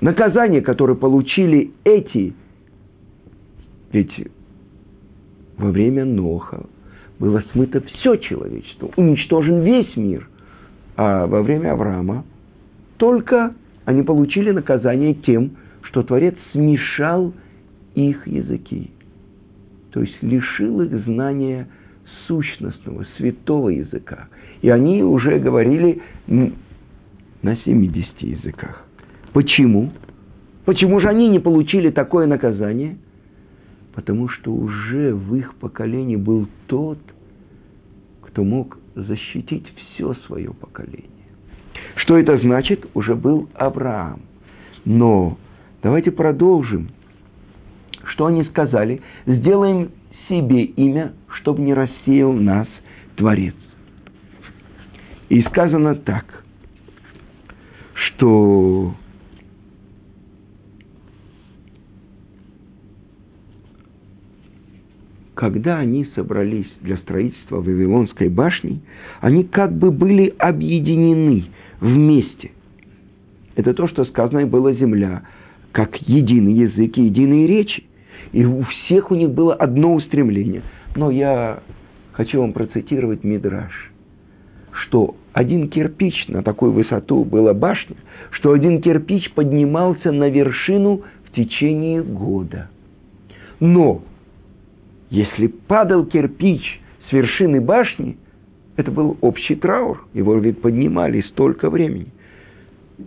наказание, 0.00 0.60
которое 0.62 0.96
получили 0.96 1.72
эти, 1.84 2.34
ведь 3.92 4.12
во 5.56 5.70
время 5.70 6.04
Ноха, 6.04 6.66
было 7.22 7.40
смыто 7.52 7.80
все 7.82 8.16
человечество, 8.16 8.90
уничтожен 8.96 9.60
весь 9.60 9.96
мир. 9.96 10.28
А 10.96 11.28
во 11.28 11.42
время 11.42 11.72
Авраама 11.72 12.24
только 12.96 13.54
они 13.84 14.02
получили 14.02 14.50
наказание 14.50 15.14
тем, 15.14 15.52
что 15.82 16.02
Творец 16.02 16.34
смешал 16.50 17.32
их 17.94 18.26
языки. 18.26 18.90
То 19.92 20.00
есть 20.00 20.20
лишил 20.20 20.80
их 20.80 21.04
знания 21.04 21.68
сущностного, 22.26 23.06
святого 23.16 23.68
языка. 23.68 24.26
И 24.60 24.68
они 24.68 25.04
уже 25.04 25.38
говорили 25.38 26.02
на 26.26 27.56
70 27.64 28.20
языках. 28.22 28.84
Почему? 29.32 29.92
Почему 30.64 30.98
же 30.98 31.06
они 31.06 31.28
не 31.28 31.38
получили 31.38 31.90
такое 31.90 32.26
наказание? 32.26 32.96
Потому 33.94 34.28
что 34.28 34.52
уже 34.52 35.14
в 35.14 35.34
их 35.34 35.54
поколении 35.56 36.16
был 36.16 36.48
тот, 36.66 36.98
кто 38.22 38.44
мог 38.44 38.78
защитить 38.94 39.66
все 39.76 40.14
свое 40.26 40.52
поколение. 40.52 41.10
Что 41.96 42.16
это 42.16 42.38
значит? 42.38 42.86
Уже 42.94 43.14
был 43.14 43.48
Авраам. 43.54 44.22
Но 44.84 45.36
давайте 45.82 46.10
продолжим. 46.10 46.88
Что 48.04 48.26
они 48.26 48.44
сказали? 48.44 49.02
Сделаем 49.26 49.90
себе 50.28 50.64
имя, 50.64 51.12
чтобы 51.36 51.62
не 51.62 51.74
рассеял 51.74 52.32
нас 52.32 52.68
Творец. 53.16 53.54
И 55.28 55.42
сказано 55.42 55.94
так, 55.94 56.44
что 57.94 58.94
когда 65.34 65.78
они 65.78 66.06
собрались 66.14 66.70
для 66.80 66.96
строительства 66.98 67.56
Вавилонской 67.56 68.28
башни, 68.28 68.80
они 69.20 69.44
как 69.44 69.72
бы 69.72 69.90
были 69.90 70.34
объединены 70.38 71.44
вместе. 71.80 72.50
Это 73.54 73.74
то, 73.74 73.88
что 73.88 74.04
сказано 74.04 74.46
было 74.46 74.72
земля, 74.74 75.22
как 75.72 75.96
единый 76.02 76.52
язык 76.52 76.98
и 76.98 77.04
единые 77.04 77.46
речи. 77.46 77.84
И 78.32 78.44
у 78.44 78.62
всех 78.62 79.10
у 79.10 79.14
них 79.14 79.30
было 79.30 79.54
одно 79.54 79.94
устремление. 79.94 80.62
Но 80.96 81.10
я 81.10 81.62
хочу 82.12 82.40
вам 82.40 82.52
процитировать 82.52 83.24
Мидраш, 83.24 83.92
что 84.72 85.16
один 85.32 85.68
кирпич 85.68 86.28
на 86.28 86.42
такую 86.42 86.72
высоту 86.72 87.24
была 87.24 87.54
башня, 87.54 87.96
что 88.30 88.52
один 88.52 88.80
кирпич 88.80 89.32
поднимался 89.32 90.12
на 90.12 90.28
вершину 90.28 91.02
в 91.24 91.34
течение 91.34 92.02
года. 92.02 92.70
Но 93.60 94.02
если 95.12 95.46
падал 95.46 96.06
кирпич 96.06 96.80
с 97.06 97.12
вершины 97.12 97.60
башни, 97.60 98.16
это 98.76 98.90
был 98.90 99.18
общий 99.20 99.54
траур, 99.56 100.06
его 100.14 100.38
ведь 100.38 100.62
поднимали 100.62 101.20
столько 101.32 101.68
времени. 101.68 102.06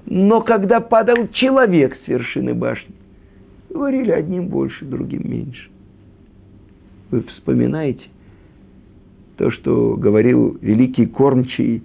Но 0.06 0.41
когда 0.41 0.82
падал 0.82 1.28
человек 1.30 1.98
с 2.06 2.08
вершины 2.08 2.54
башни, 2.54 2.94
говорили 3.72 4.12
одним 4.12 4.50
больше, 4.50 4.86
другим 4.86 5.22
меньше. 5.24 5.68
Вы 7.10 7.24
вспоминаете 7.24 8.04
то, 9.38 9.50
что 9.50 9.96
говорил 9.96 10.60
великий 10.62 11.08
кормчий, 11.08 11.82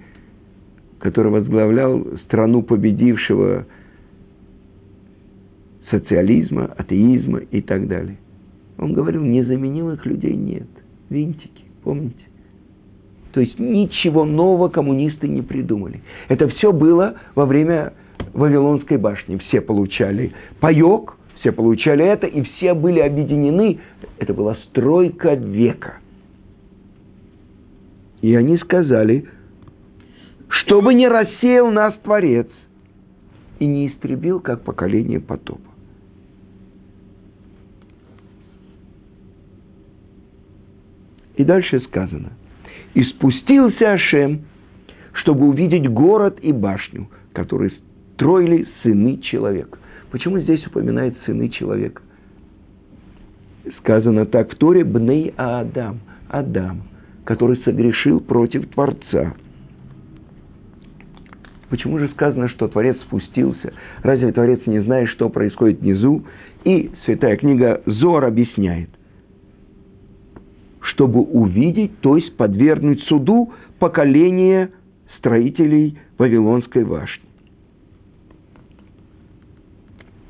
который 0.99 1.33
возглавлял 1.33 2.07
страну 2.27 2.63
победившего 2.63 3.65
социализма, 5.91 6.67
атеизма 6.77 7.39
и 7.39 7.63
так 7.63 7.89
далее– 7.89 8.19
он 8.81 8.95
говорил, 8.95 9.23
незаменимых 9.23 10.07
людей 10.07 10.35
нет. 10.35 10.67
Винтики, 11.11 11.65
помните? 11.85 12.17
То 13.33 13.41
есть 13.41 13.59
ничего 13.59 14.25
нового 14.25 14.69
коммунисты 14.69 15.29
не 15.29 15.43
придумали. 15.43 16.01
Это 16.29 16.49
все 16.49 16.73
было 16.73 17.15
во 17.35 17.45
время 17.45 17.93
Вавилонской 18.33 18.97
башни. 18.97 19.37
Все 19.37 19.61
получали 19.61 20.33
паек, 20.61 21.17
все 21.39 21.53
получали 21.53 22.05
это, 22.05 22.27
и 22.27 22.43
все 22.43 22.75
были 22.75 23.01
объединены. 23.01 23.79
Это 24.19 24.33
была 24.33 24.57
стройка 24.69 25.35
века. 25.35 25.99
И 28.23 28.35
они 28.35 28.57
сказали, 28.59 29.27
чтобы 30.49 30.95
не 30.95 31.07
рассеял 31.07 31.71
нас 31.71 31.95
Творец 32.03 32.49
и 33.59 33.67
не 33.67 33.89
истребил, 33.89 34.41
как 34.41 34.63
поколение 34.63 35.21
потопа. 35.21 35.70
И 41.41 41.45
дальше 41.45 41.81
сказано. 41.89 42.33
«И 42.93 43.03
спустился 43.03 43.93
Ашем, 43.93 44.43
чтобы 45.15 45.49
увидеть 45.49 45.89
город 45.89 46.39
и 46.43 46.53
башню, 46.53 47.09
которые 47.33 47.73
строили 48.13 48.69
сыны 48.83 49.17
человека». 49.23 49.79
Почему 50.11 50.39
здесь 50.41 50.67
упоминает 50.67 51.17
сыны 51.25 51.49
человека? 51.49 52.03
Сказано 53.79 54.27
так 54.27 54.53
в 54.53 54.57
Торе 54.57 54.85
«Бней 54.85 55.33
Адам», 55.39 56.01
Адам, 56.29 56.83
который 57.25 57.57
согрешил 57.65 58.21
против 58.21 58.69
Творца. 58.69 59.33
Почему 61.71 61.99
же 62.01 62.09
сказано, 62.09 62.49
что 62.51 62.69
Творец 62.69 62.99
спустился? 63.07 63.73
Разве 64.03 64.31
Творец 64.33 64.61
не 64.67 64.83
знает, 64.83 65.09
что 65.09 65.31
происходит 65.31 65.81
внизу? 65.81 66.23
И 66.65 66.91
Святая 67.07 67.39
книга 67.39 67.81
Зор 67.87 68.27
объясняет 68.27 68.91
чтобы 71.01 71.23
увидеть, 71.23 71.99
то 72.01 72.19
есть 72.19 72.37
подвергнуть 72.37 73.03
суду 73.05 73.55
поколение 73.79 74.71
строителей 75.17 75.97
Вавилонской 76.19 76.85
башни. 76.85 77.25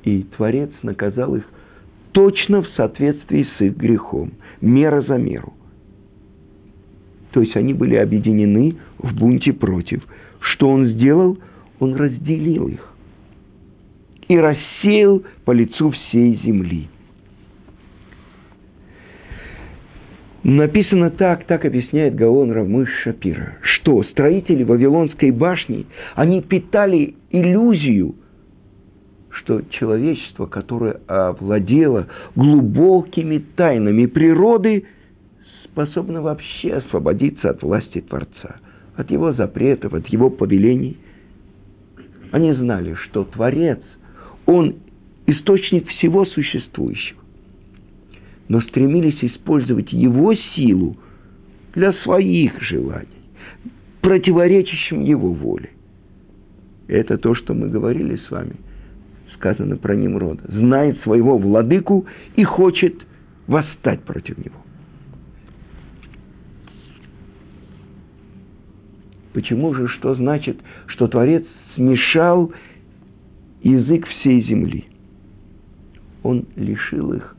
И 0.04 0.22
Творец 0.36 0.70
наказал 0.82 1.34
их 1.34 1.42
точно 2.12 2.62
в 2.62 2.68
соответствии 2.76 3.48
с 3.58 3.60
их 3.60 3.76
грехом, 3.76 4.30
мера 4.60 5.02
за 5.02 5.16
меру. 5.16 5.54
То 7.32 7.40
есть 7.40 7.56
они 7.56 7.74
были 7.74 7.96
объединены 7.96 8.76
в 8.98 9.12
бунте 9.18 9.52
против. 9.52 10.04
Что 10.38 10.68
он 10.68 10.86
сделал? 10.90 11.36
Он 11.80 11.96
разделил 11.96 12.68
их 12.68 12.94
и 14.28 14.38
рассеял 14.38 15.24
по 15.44 15.50
лицу 15.50 15.90
всей 15.90 16.36
земли– 16.44 16.88
Написано 20.42 21.10
так, 21.10 21.44
так 21.44 21.66
объясняет 21.66 22.14
Гаон 22.14 22.50
Равмыш 22.50 22.88
Шапира, 23.02 23.58
что 23.60 24.02
строители 24.04 24.64
Вавилонской 24.64 25.32
башни, 25.32 25.86
они 26.14 26.40
питали 26.40 27.14
иллюзию, 27.30 28.14
что 29.30 29.60
человечество, 29.70 30.46
которое 30.46 31.00
овладело 31.06 32.06
глубокими 32.36 33.38
тайнами 33.54 34.06
природы, 34.06 34.86
способно 35.64 36.22
вообще 36.22 36.72
освободиться 36.72 37.50
от 37.50 37.62
власти 37.62 38.00
Творца, 38.00 38.60
от 38.96 39.10
его 39.10 39.34
запретов, 39.34 39.92
от 39.92 40.06
его 40.06 40.30
повелений. 40.30 40.96
Они 42.32 42.54
знали, 42.54 42.94
что 42.94 43.24
Творец, 43.24 43.80
он 44.46 44.76
источник 45.26 45.86
всего 45.88 46.24
существующего 46.24 47.20
но 48.50 48.60
стремились 48.62 49.22
использовать 49.22 49.92
его 49.92 50.34
силу 50.34 50.96
для 51.72 51.92
своих 52.02 52.60
желаний, 52.60 53.06
противоречащим 54.00 55.02
его 55.02 55.32
воле. 55.32 55.70
Это 56.88 57.16
то, 57.16 57.36
что 57.36 57.54
мы 57.54 57.68
говорили 57.68 58.16
с 58.16 58.28
вами, 58.28 58.56
сказано 59.36 59.76
про 59.76 59.94
Немрода. 59.94 60.42
Знает 60.48 61.00
своего 61.02 61.38
владыку 61.38 62.06
и 62.34 62.42
хочет 62.42 62.96
восстать 63.46 64.02
против 64.02 64.36
него. 64.36 64.56
Почему 69.32 69.72
же, 69.74 69.86
что 69.86 70.16
значит, 70.16 70.58
что 70.88 71.06
Творец 71.06 71.44
смешал 71.76 72.52
язык 73.62 74.08
всей 74.08 74.42
земли? 74.42 74.86
Он 76.24 76.46
лишил 76.56 77.12
их 77.12 77.36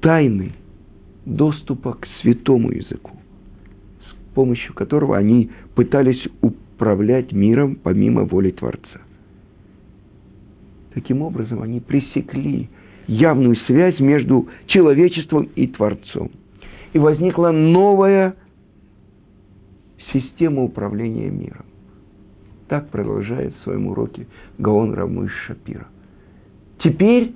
тайны 0.00 0.52
доступа 1.24 1.94
к 1.94 2.06
святому 2.20 2.70
языку, 2.72 3.12
с 4.08 4.34
помощью 4.34 4.74
которого 4.74 5.16
они 5.16 5.50
пытались 5.74 6.22
управлять 6.40 7.32
миром 7.32 7.76
помимо 7.76 8.24
воли 8.24 8.50
Творца. 8.50 9.00
Таким 10.94 11.22
образом, 11.22 11.62
они 11.62 11.80
пресекли 11.80 12.68
явную 13.06 13.56
связь 13.66 13.98
между 14.00 14.48
человечеством 14.66 15.48
и 15.54 15.66
Творцом. 15.66 16.30
И 16.92 16.98
возникла 16.98 17.50
новая 17.50 18.34
система 20.12 20.62
управления 20.62 21.30
миром. 21.30 21.64
Так 22.68 22.88
продолжает 22.90 23.54
в 23.54 23.62
своем 23.64 23.86
уроке 23.88 24.26
Гаон 24.58 24.94
Рамыш 24.94 25.32
Шапира. 25.46 25.86
Теперь 26.82 27.34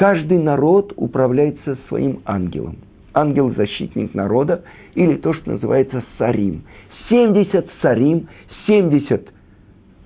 Каждый 0.00 0.38
народ 0.38 0.94
управляется 0.96 1.76
своим 1.88 2.22
ангелом. 2.24 2.78
Ангел-защитник 3.12 4.14
народа 4.14 4.64
или 4.94 5.16
то, 5.16 5.34
что 5.34 5.50
называется 5.50 6.02
сарим. 6.16 6.62
70 7.10 7.68
сарим, 7.82 8.26
70 8.66 9.28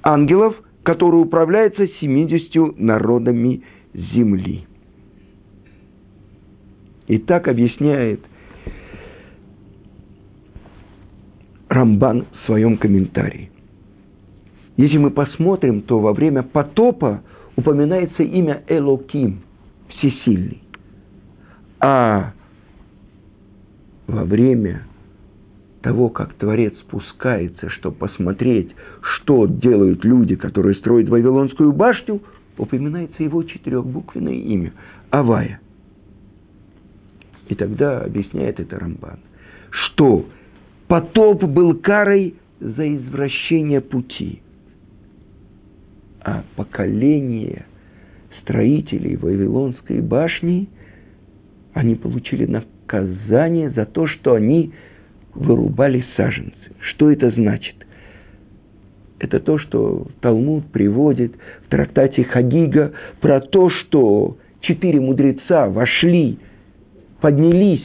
ангелов, 0.02 0.56
которые 0.82 1.20
управляются 1.20 1.86
70 1.86 2.76
народами 2.76 3.62
земли. 3.94 4.66
И 7.06 7.18
так 7.18 7.46
объясняет 7.46 8.18
Рамбан 11.68 12.26
в 12.32 12.46
своем 12.46 12.78
комментарии. 12.78 13.48
Если 14.76 14.98
мы 14.98 15.12
посмотрим, 15.12 15.82
то 15.82 16.00
во 16.00 16.12
время 16.12 16.42
потопа 16.42 17.22
упоминается 17.54 18.24
имя 18.24 18.64
Элоким– 18.66 19.42
всесильный. 19.96 20.62
А 21.80 22.32
во 24.06 24.24
время 24.24 24.84
того, 25.82 26.08
как 26.08 26.32
Творец 26.34 26.74
спускается, 26.80 27.68
чтобы 27.70 27.96
посмотреть, 27.96 28.74
что 29.02 29.46
делают 29.46 30.04
люди, 30.04 30.34
которые 30.34 30.76
строят 30.76 31.08
Вавилонскую 31.08 31.72
башню, 31.72 32.22
упоминается 32.56 33.22
его 33.22 33.42
четырехбуквенное 33.42 34.34
имя– 34.34 34.72
Авая. 35.10 35.60
И 37.48 37.54
тогда 37.54 38.00
объясняет 38.00 38.58
это 38.58 38.78
Рамбан, 38.78 39.18
что 39.70 40.26
потоп 40.88 41.44
был 41.44 41.76
карой 41.76 42.36
за 42.60 42.96
извращение 42.96 43.80
пути, 43.80 44.40
а 46.22 46.44
поколение 46.56 47.66
строителей 48.44 49.16
Вавилонской 49.16 50.00
башни, 50.00 50.68
они 51.72 51.96
получили 51.96 52.46
наказание 52.46 53.70
за 53.70 53.86
то, 53.86 54.06
что 54.06 54.34
они 54.34 54.72
вырубали 55.34 56.04
саженцы. 56.16 56.54
Что 56.78 57.10
это 57.10 57.30
значит? 57.30 57.74
Это 59.18 59.40
то, 59.40 59.58
что 59.58 60.06
Талмуд 60.20 60.66
приводит 60.66 61.34
в 61.66 61.70
трактате 61.70 62.24
Хагига 62.24 62.92
про 63.20 63.40
то, 63.40 63.70
что 63.70 64.36
четыре 64.60 65.00
мудреца 65.00 65.68
вошли, 65.68 66.38
поднялись 67.20 67.84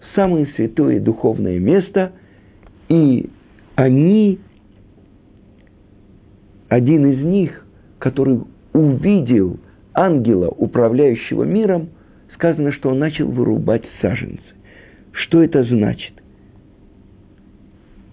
в 0.00 0.14
самое 0.14 0.46
святое 0.54 1.00
духовное 1.00 1.58
место, 1.58 2.12
и 2.88 3.28
они, 3.74 4.38
один 6.68 7.06
из 7.06 7.24
них, 7.24 7.66
который 7.98 8.40
увидел 8.72 9.58
ангела, 9.94 10.48
управляющего 10.48 11.44
миром, 11.44 11.88
сказано, 12.34 12.72
что 12.72 12.90
он 12.90 12.98
начал 12.98 13.28
вырубать 13.28 13.84
саженцы. 14.00 14.42
Что 15.12 15.42
это 15.42 15.62
значит? 15.64 16.14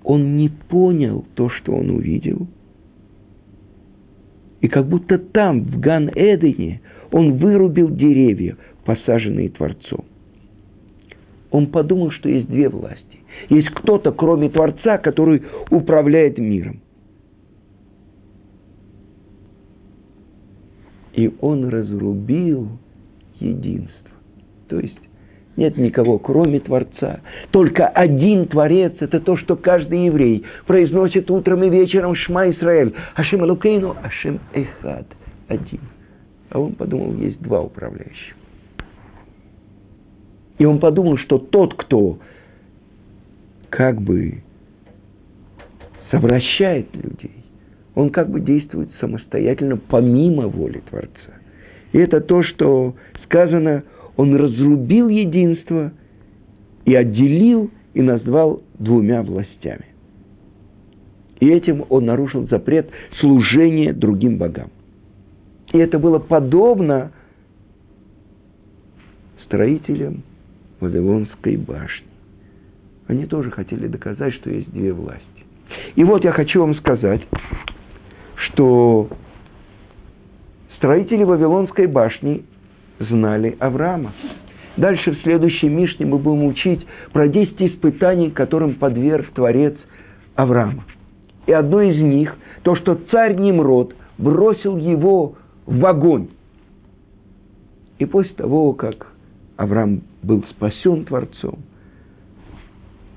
он 0.04 0.36
не 0.36 0.50
понял 0.50 1.26
то, 1.36 1.50
что 1.50 1.74
он 1.74 1.90
увидел. 1.90 2.48
И 4.62 4.68
как 4.68 4.88
будто 4.88 5.18
там, 5.18 5.64
в 5.64 5.80
Ган-Эдене, 5.80 6.82
он 7.12 7.38
вырубил 7.38 7.90
деревья, 7.90 8.58
посаженные 8.86 9.50
Творцом. 9.50 10.06
Он 11.50 11.68
подумал, 11.68 12.12
что 12.12 12.30
есть 12.30 12.48
две 12.48 12.70
власти. 12.70 13.06
Есть 13.50 13.70
кто-то, 13.70 14.12
кроме 14.12 14.50
Творца, 14.50 14.98
который 14.98 15.44
управляет 15.70 16.38
миром. 16.38 16.82
И 21.14 21.34
он 21.42 21.68
разрубил 21.70 22.70
единство. 23.40 24.12
То 24.70 24.80
есть 24.80 24.98
нет 25.58 25.78
никого, 25.78 26.18
кроме 26.18 26.60
Творца. 26.60 27.20
Только 27.52 27.88
один 27.88 28.48
Творец– 28.48 28.94
это 29.00 29.20
то, 29.20 29.36
что 29.38 29.56
каждый 29.56 30.06
еврей 30.06 30.44
произносит 30.66 31.30
утром 31.30 31.64
и 31.64 31.70
вечером 31.70 32.16
Шма 32.16 32.50
Исраэль. 32.52 32.94
Ашем 33.16 33.44
Алукейну, 33.44 33.96
Ашем 34.02 34.40
Эхад. 34.54 35.08
Один. 35.48 35.82
А 36.50 36.60
он 36.60 36.74
подумал, 36.74 37.14
есть 37.16 37.42
два 37.42 37.62
управляющих. 37.62 38.36
И 40.58 40.66
он 40.66 40.80
подумал, 40.80 41.18
что 41.18 41.38
тот, 41.38 41.74
кто 41.76 42.20
как 43.70 44.02
бы 44.02 44.42
совращает 46.12 46.94
людей, 46.94 47.41
он 47.96 48.10
как 48.10 48.30
бы 48.30 48.40
действует 48.40 48.90
самостоятельно, 49.00 49.78
помимо 49.78 50.48
воли 50.48 50.82
Творца. 50.90 51.34
И 51.92 51.98
это 51.98 52.22
то, 52.22 52.44
что 52.44 52.96
сказано– 53.26 53.84
он 54.18 54.36
разрубил 54.36 55.08
единство 55.08 55.92
и 56.86 56.94
отделил 56.94 57.72
и 57.94 58.02
назвал 58.02 58.62
двумя 58.78 59.24
властями. 59.24 59.86
И 61.40 61.50
этим 61.50 61.86
он 61.90 62.06
нарушил 62.06 62.48
запрет 62.48 62.90
служения 63.20 63.94
другим 63.94 64.38
богам. 64.38 64.70
И 65.74 65.78
это 65.78 65.98
было 65.98 66.20
подобно 66.20 67.12
строителям 69.46 70.24
Вавилонской 70.80 71.58
башни. 71.58 72.08
Они 73.08 73.26
тоже 73.26 73.50
хотели 73.50 73.88
доказать, 73.88 74.34
что 74.36 74.52
есть 74.52 74.72
две 74.72 74.94
власти. 74.94 75.26
И 75.96 76.04
вот 76.04 76.24
я 76.24 76.32
хочу 76.32 76.62
вам 76.62 76.76
сказать, 76.76 77.22
что 78.48 79.10
строители 80.78 81.24
Вавилонской 81.24 81.88
башни 81.88 82.44
знали 83.00 83.56
Авраама. 83.60 84.14
Дальше 84.78 85.12
в 85.12 85.22
следующей 85.22 85.68
Мишне 85.70 86.06
мы 86.06 86.18
будем 86.18 86.46
учить 86.46 86.86
про 87.12 87.28
10 87.28 87.62
испытаний, 87.62 88.32
которым 88.32 88.76
подверг 88.76 89.32
Творец 89.34 89.76
Авраама. 90.36 90.86
И 91.46 91.52
одно 91.52 91.82
из 91.82 92.02
них, 92.02 92.36
то, 92.64 92.76
что 92.76 92.96
царь 93.12 93.36
Немрод 93.36 93.94
бросил 94.18 94.78
его 94.78 95.36
в 95.66 95.86
огонь. 95.86 96.30
И 98.00 98.06
после 98.06 98.34
того, 98.36 98.74
как 98.74 99.08
Авраам 99.58 100.02
был 100.24 100.44
спасен 100.52 101.06
Творцом, 101.06 101.60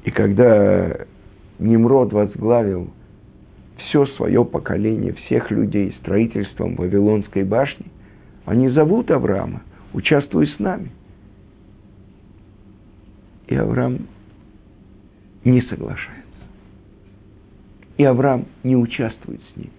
и 0.04 0.10
когда 0.10 1.06
Немрод 1.58 2.12
возглавил 2.12 2.90
все 3.94 4.06
свое 4.16 4.44
поколение, 4.44 5.12
всех 5.12 5.52
людей 5.52 5.94
строительством 6.00 6.74
Вавилонской 6.74 7.44
башни, 7.44 7.86
они 8.44 8.68
зовут 8.70 9.10
Авраама– 9.12 9.62
участвуй 9.92 10.48
с 10.48 10.58
нами. 10.58 10.90
И 13.46 13.54
Авраам 13.54 13.98
не 15.44 15.62
соглашается. 15.62 16.24
И 17.96 18.04
Авраам 18.04 18.46
не 18.64 18.74
участвует 18.74 19.40
с 19.52 19.56
ним. 19.56 19.70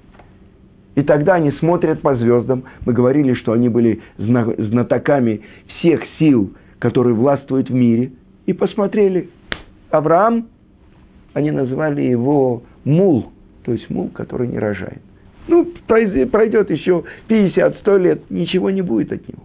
И 0.96 1.04
тогда 1.04 1.34
они 1.34 1.52
смотрят 1.54 2.02
по 2.02 2.16
звездам. 2.16 2.64
Мы 2.86 2.94
говорили, 2.94 3.34
что 3.34 3.52
они 3.52 3.68
были 3.68 4.02
знатоками 4.18 5.42
всех 5.68 6.02
сил, 6.18 6.54
которые 6.80 7.16
властвуют 7.16 7.70
в 7.70 7.74
мире. 7.74 8.14
И 8.46 8.54
посмотрели. 8.54 9.30
Авраам, 9.90 10.48
они 11.34 11.52
назвали 11.52 12.04
его 12.04 12.64
мул, 12.86 13.34
то 13.66 13.74
есть 13.74 13.90
мул, 13.90 14.10
который 14.10 14.48
не 14.48 14.60
рожает. 14.60 15.02
Ну, 15.48 15.68
пройдет 15.88 16.70
еще 16.70 17.04
50-100 17.28 18.00
лет, 18.00 18.32
ничего 18.32 18.70
не 18.70 18.82
будет 18.82 19.12
от 19.12 19.28
него. 19.28 19.44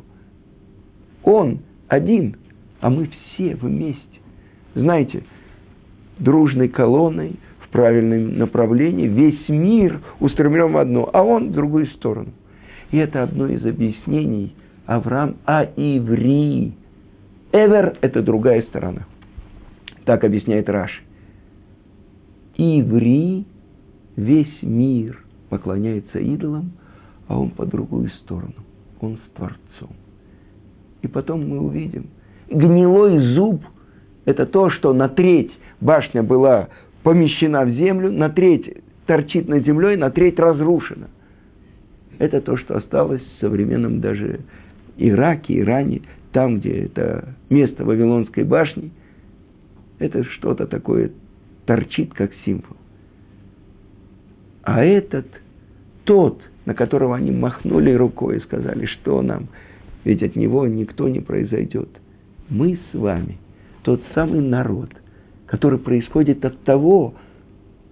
Он 1.25 1.61
один, 1.89 2.37
а 2.81 2.91
мы 2.91 3.09
все 3.35 3.55
вместе. 3.57 4.01
Знаете, 4.75 5.25
дружной 6.19 6.69
колонной 6.69 7.33
в 7.61 7.69
правильном 7.71 8.39
направлении, 8.39 9.07
весь 9.07 9.49
мир 9.49 10.01
устремлен 10.21 10.73
в 10.73 10.79
одно, 10.79 11.09
а 11.13 11.23
он 11.23 11.51
в 11.51 11.53
другую 11.53 11.87
сторону. 11.89 12.33
И 12.91 12.99
это 12.99 13.23
одно 13.23 13.49
из 13.49 13.65
объяснений 13.65 14.55
Авраам 14.87 15.37
а 15.47 15.65
иври. 15.77 16.73
Эвер– 17.53 17.97
это 18.01 18.23
другая 18.23 18.63
сторона. 18.63 19.07
Так 20.05 20.25
объясняет 20.25 20.69
Раши. 20.69 21.01
Иври, 22.57 23.45
весь 24.21 24.63
мир 24.63 25.23
поклоняется 25.49 26.19
идолам, 26.19 26.73
а 27.27 27.39
он 27.39 27.51
по 27.51 27.67
другую 27.67 28.11
сторону. 28.23 28.55
Он 29.01 29.17
с 29.17 29.37
Творцом. 29.37 29.97
И 31.03 31.09
потом 31.09 31.49
мы 31.49 31.61
увидим. 31.61 32.07
Гнилой 32.51 33.35
зуб– 33.35 33.63
это 34.25 34.47
то, 34.47 34.71
что 34.71 34.93
на 34.93 35.09
треть 35.09 35.51
башня 35.81 36.23
была 36.23 36.69
помещена 37.03 37.65
в 37.65 37.73
землю, 37.73 38.13
на 38.13 38.29
треть 38.29 38.83
торчит 39.07 39.49
над 39.49 39.65
землей, 39.65 39.97
на 39.97 40.11
треть 40.11 40.39
разрушена. 40.39 41.09
Это 42.19 42.41
то, 42.41 42.57
что 42.59 42.77
осталось 42.77 43.23
в 43.23 43.41
современном 43.41 44.01
даже 44.01 44.41
Ираке, 44.99 45.59
Иране, 45.59 46.03
там, 46.33 46.59
где 46.59 46.85
это 46.85 47.35
место 47.49 47.85
Вавилонской 47.85 48.45
башни. 48.45 48.91
Это 49.99 50.23
что-то 50.25 50.67
такое 50.67 51.13
торчит, 51.65 52.13
как 52.13 52.31
символ. 52.45 52.77
А 54.71 54.85
этот, 54.85 55.27
тот, 56.05 56.41
на 56.65 56.75
которого 56.75 57.17
они 57.17 57.31
махнули 57.31 57.93
рукой 57.93 58.39
и 58.39 58.41
сказали, 58.41 58.87
что 58.87 59.23
нам– 59.23 59.49
ведь 60.05 60.23
от 60.23 60.37
него 60.37 60.67
никто 60.67 61.09
не 61.09 61.21
произойдет. 61.21 61.89
Мы 62.49 62.79
с 62.91 62.99
вами 62.99 63.39
тот 63.83 64.03
самый 64.15 64.41
народ, 64.41 64.91
который 65.47 65.79
происходит 65.79 66.45
от 66.45 66.59
того, 66.61 67.15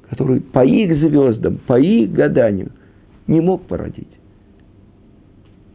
который 0.09 0.41
по 0.41 0.65
их 0.65 0.97
звездам, 0.99 1.59
по 1.67 1.79
их 1.79 2.13
гаданию 2.13 2.73
не 3.27 3.41
мог 3.41 3.67
породить. 3.67 4.09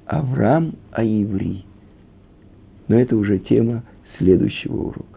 Авраам 0.06 0.76
Аиври. 0.92 1.66
Но 2.88 3.00
это 3.00 3.16
уже 3.16 3.39
тема 3.39 3.84
следующего 4.18 4.76
урока. 4.76 5.12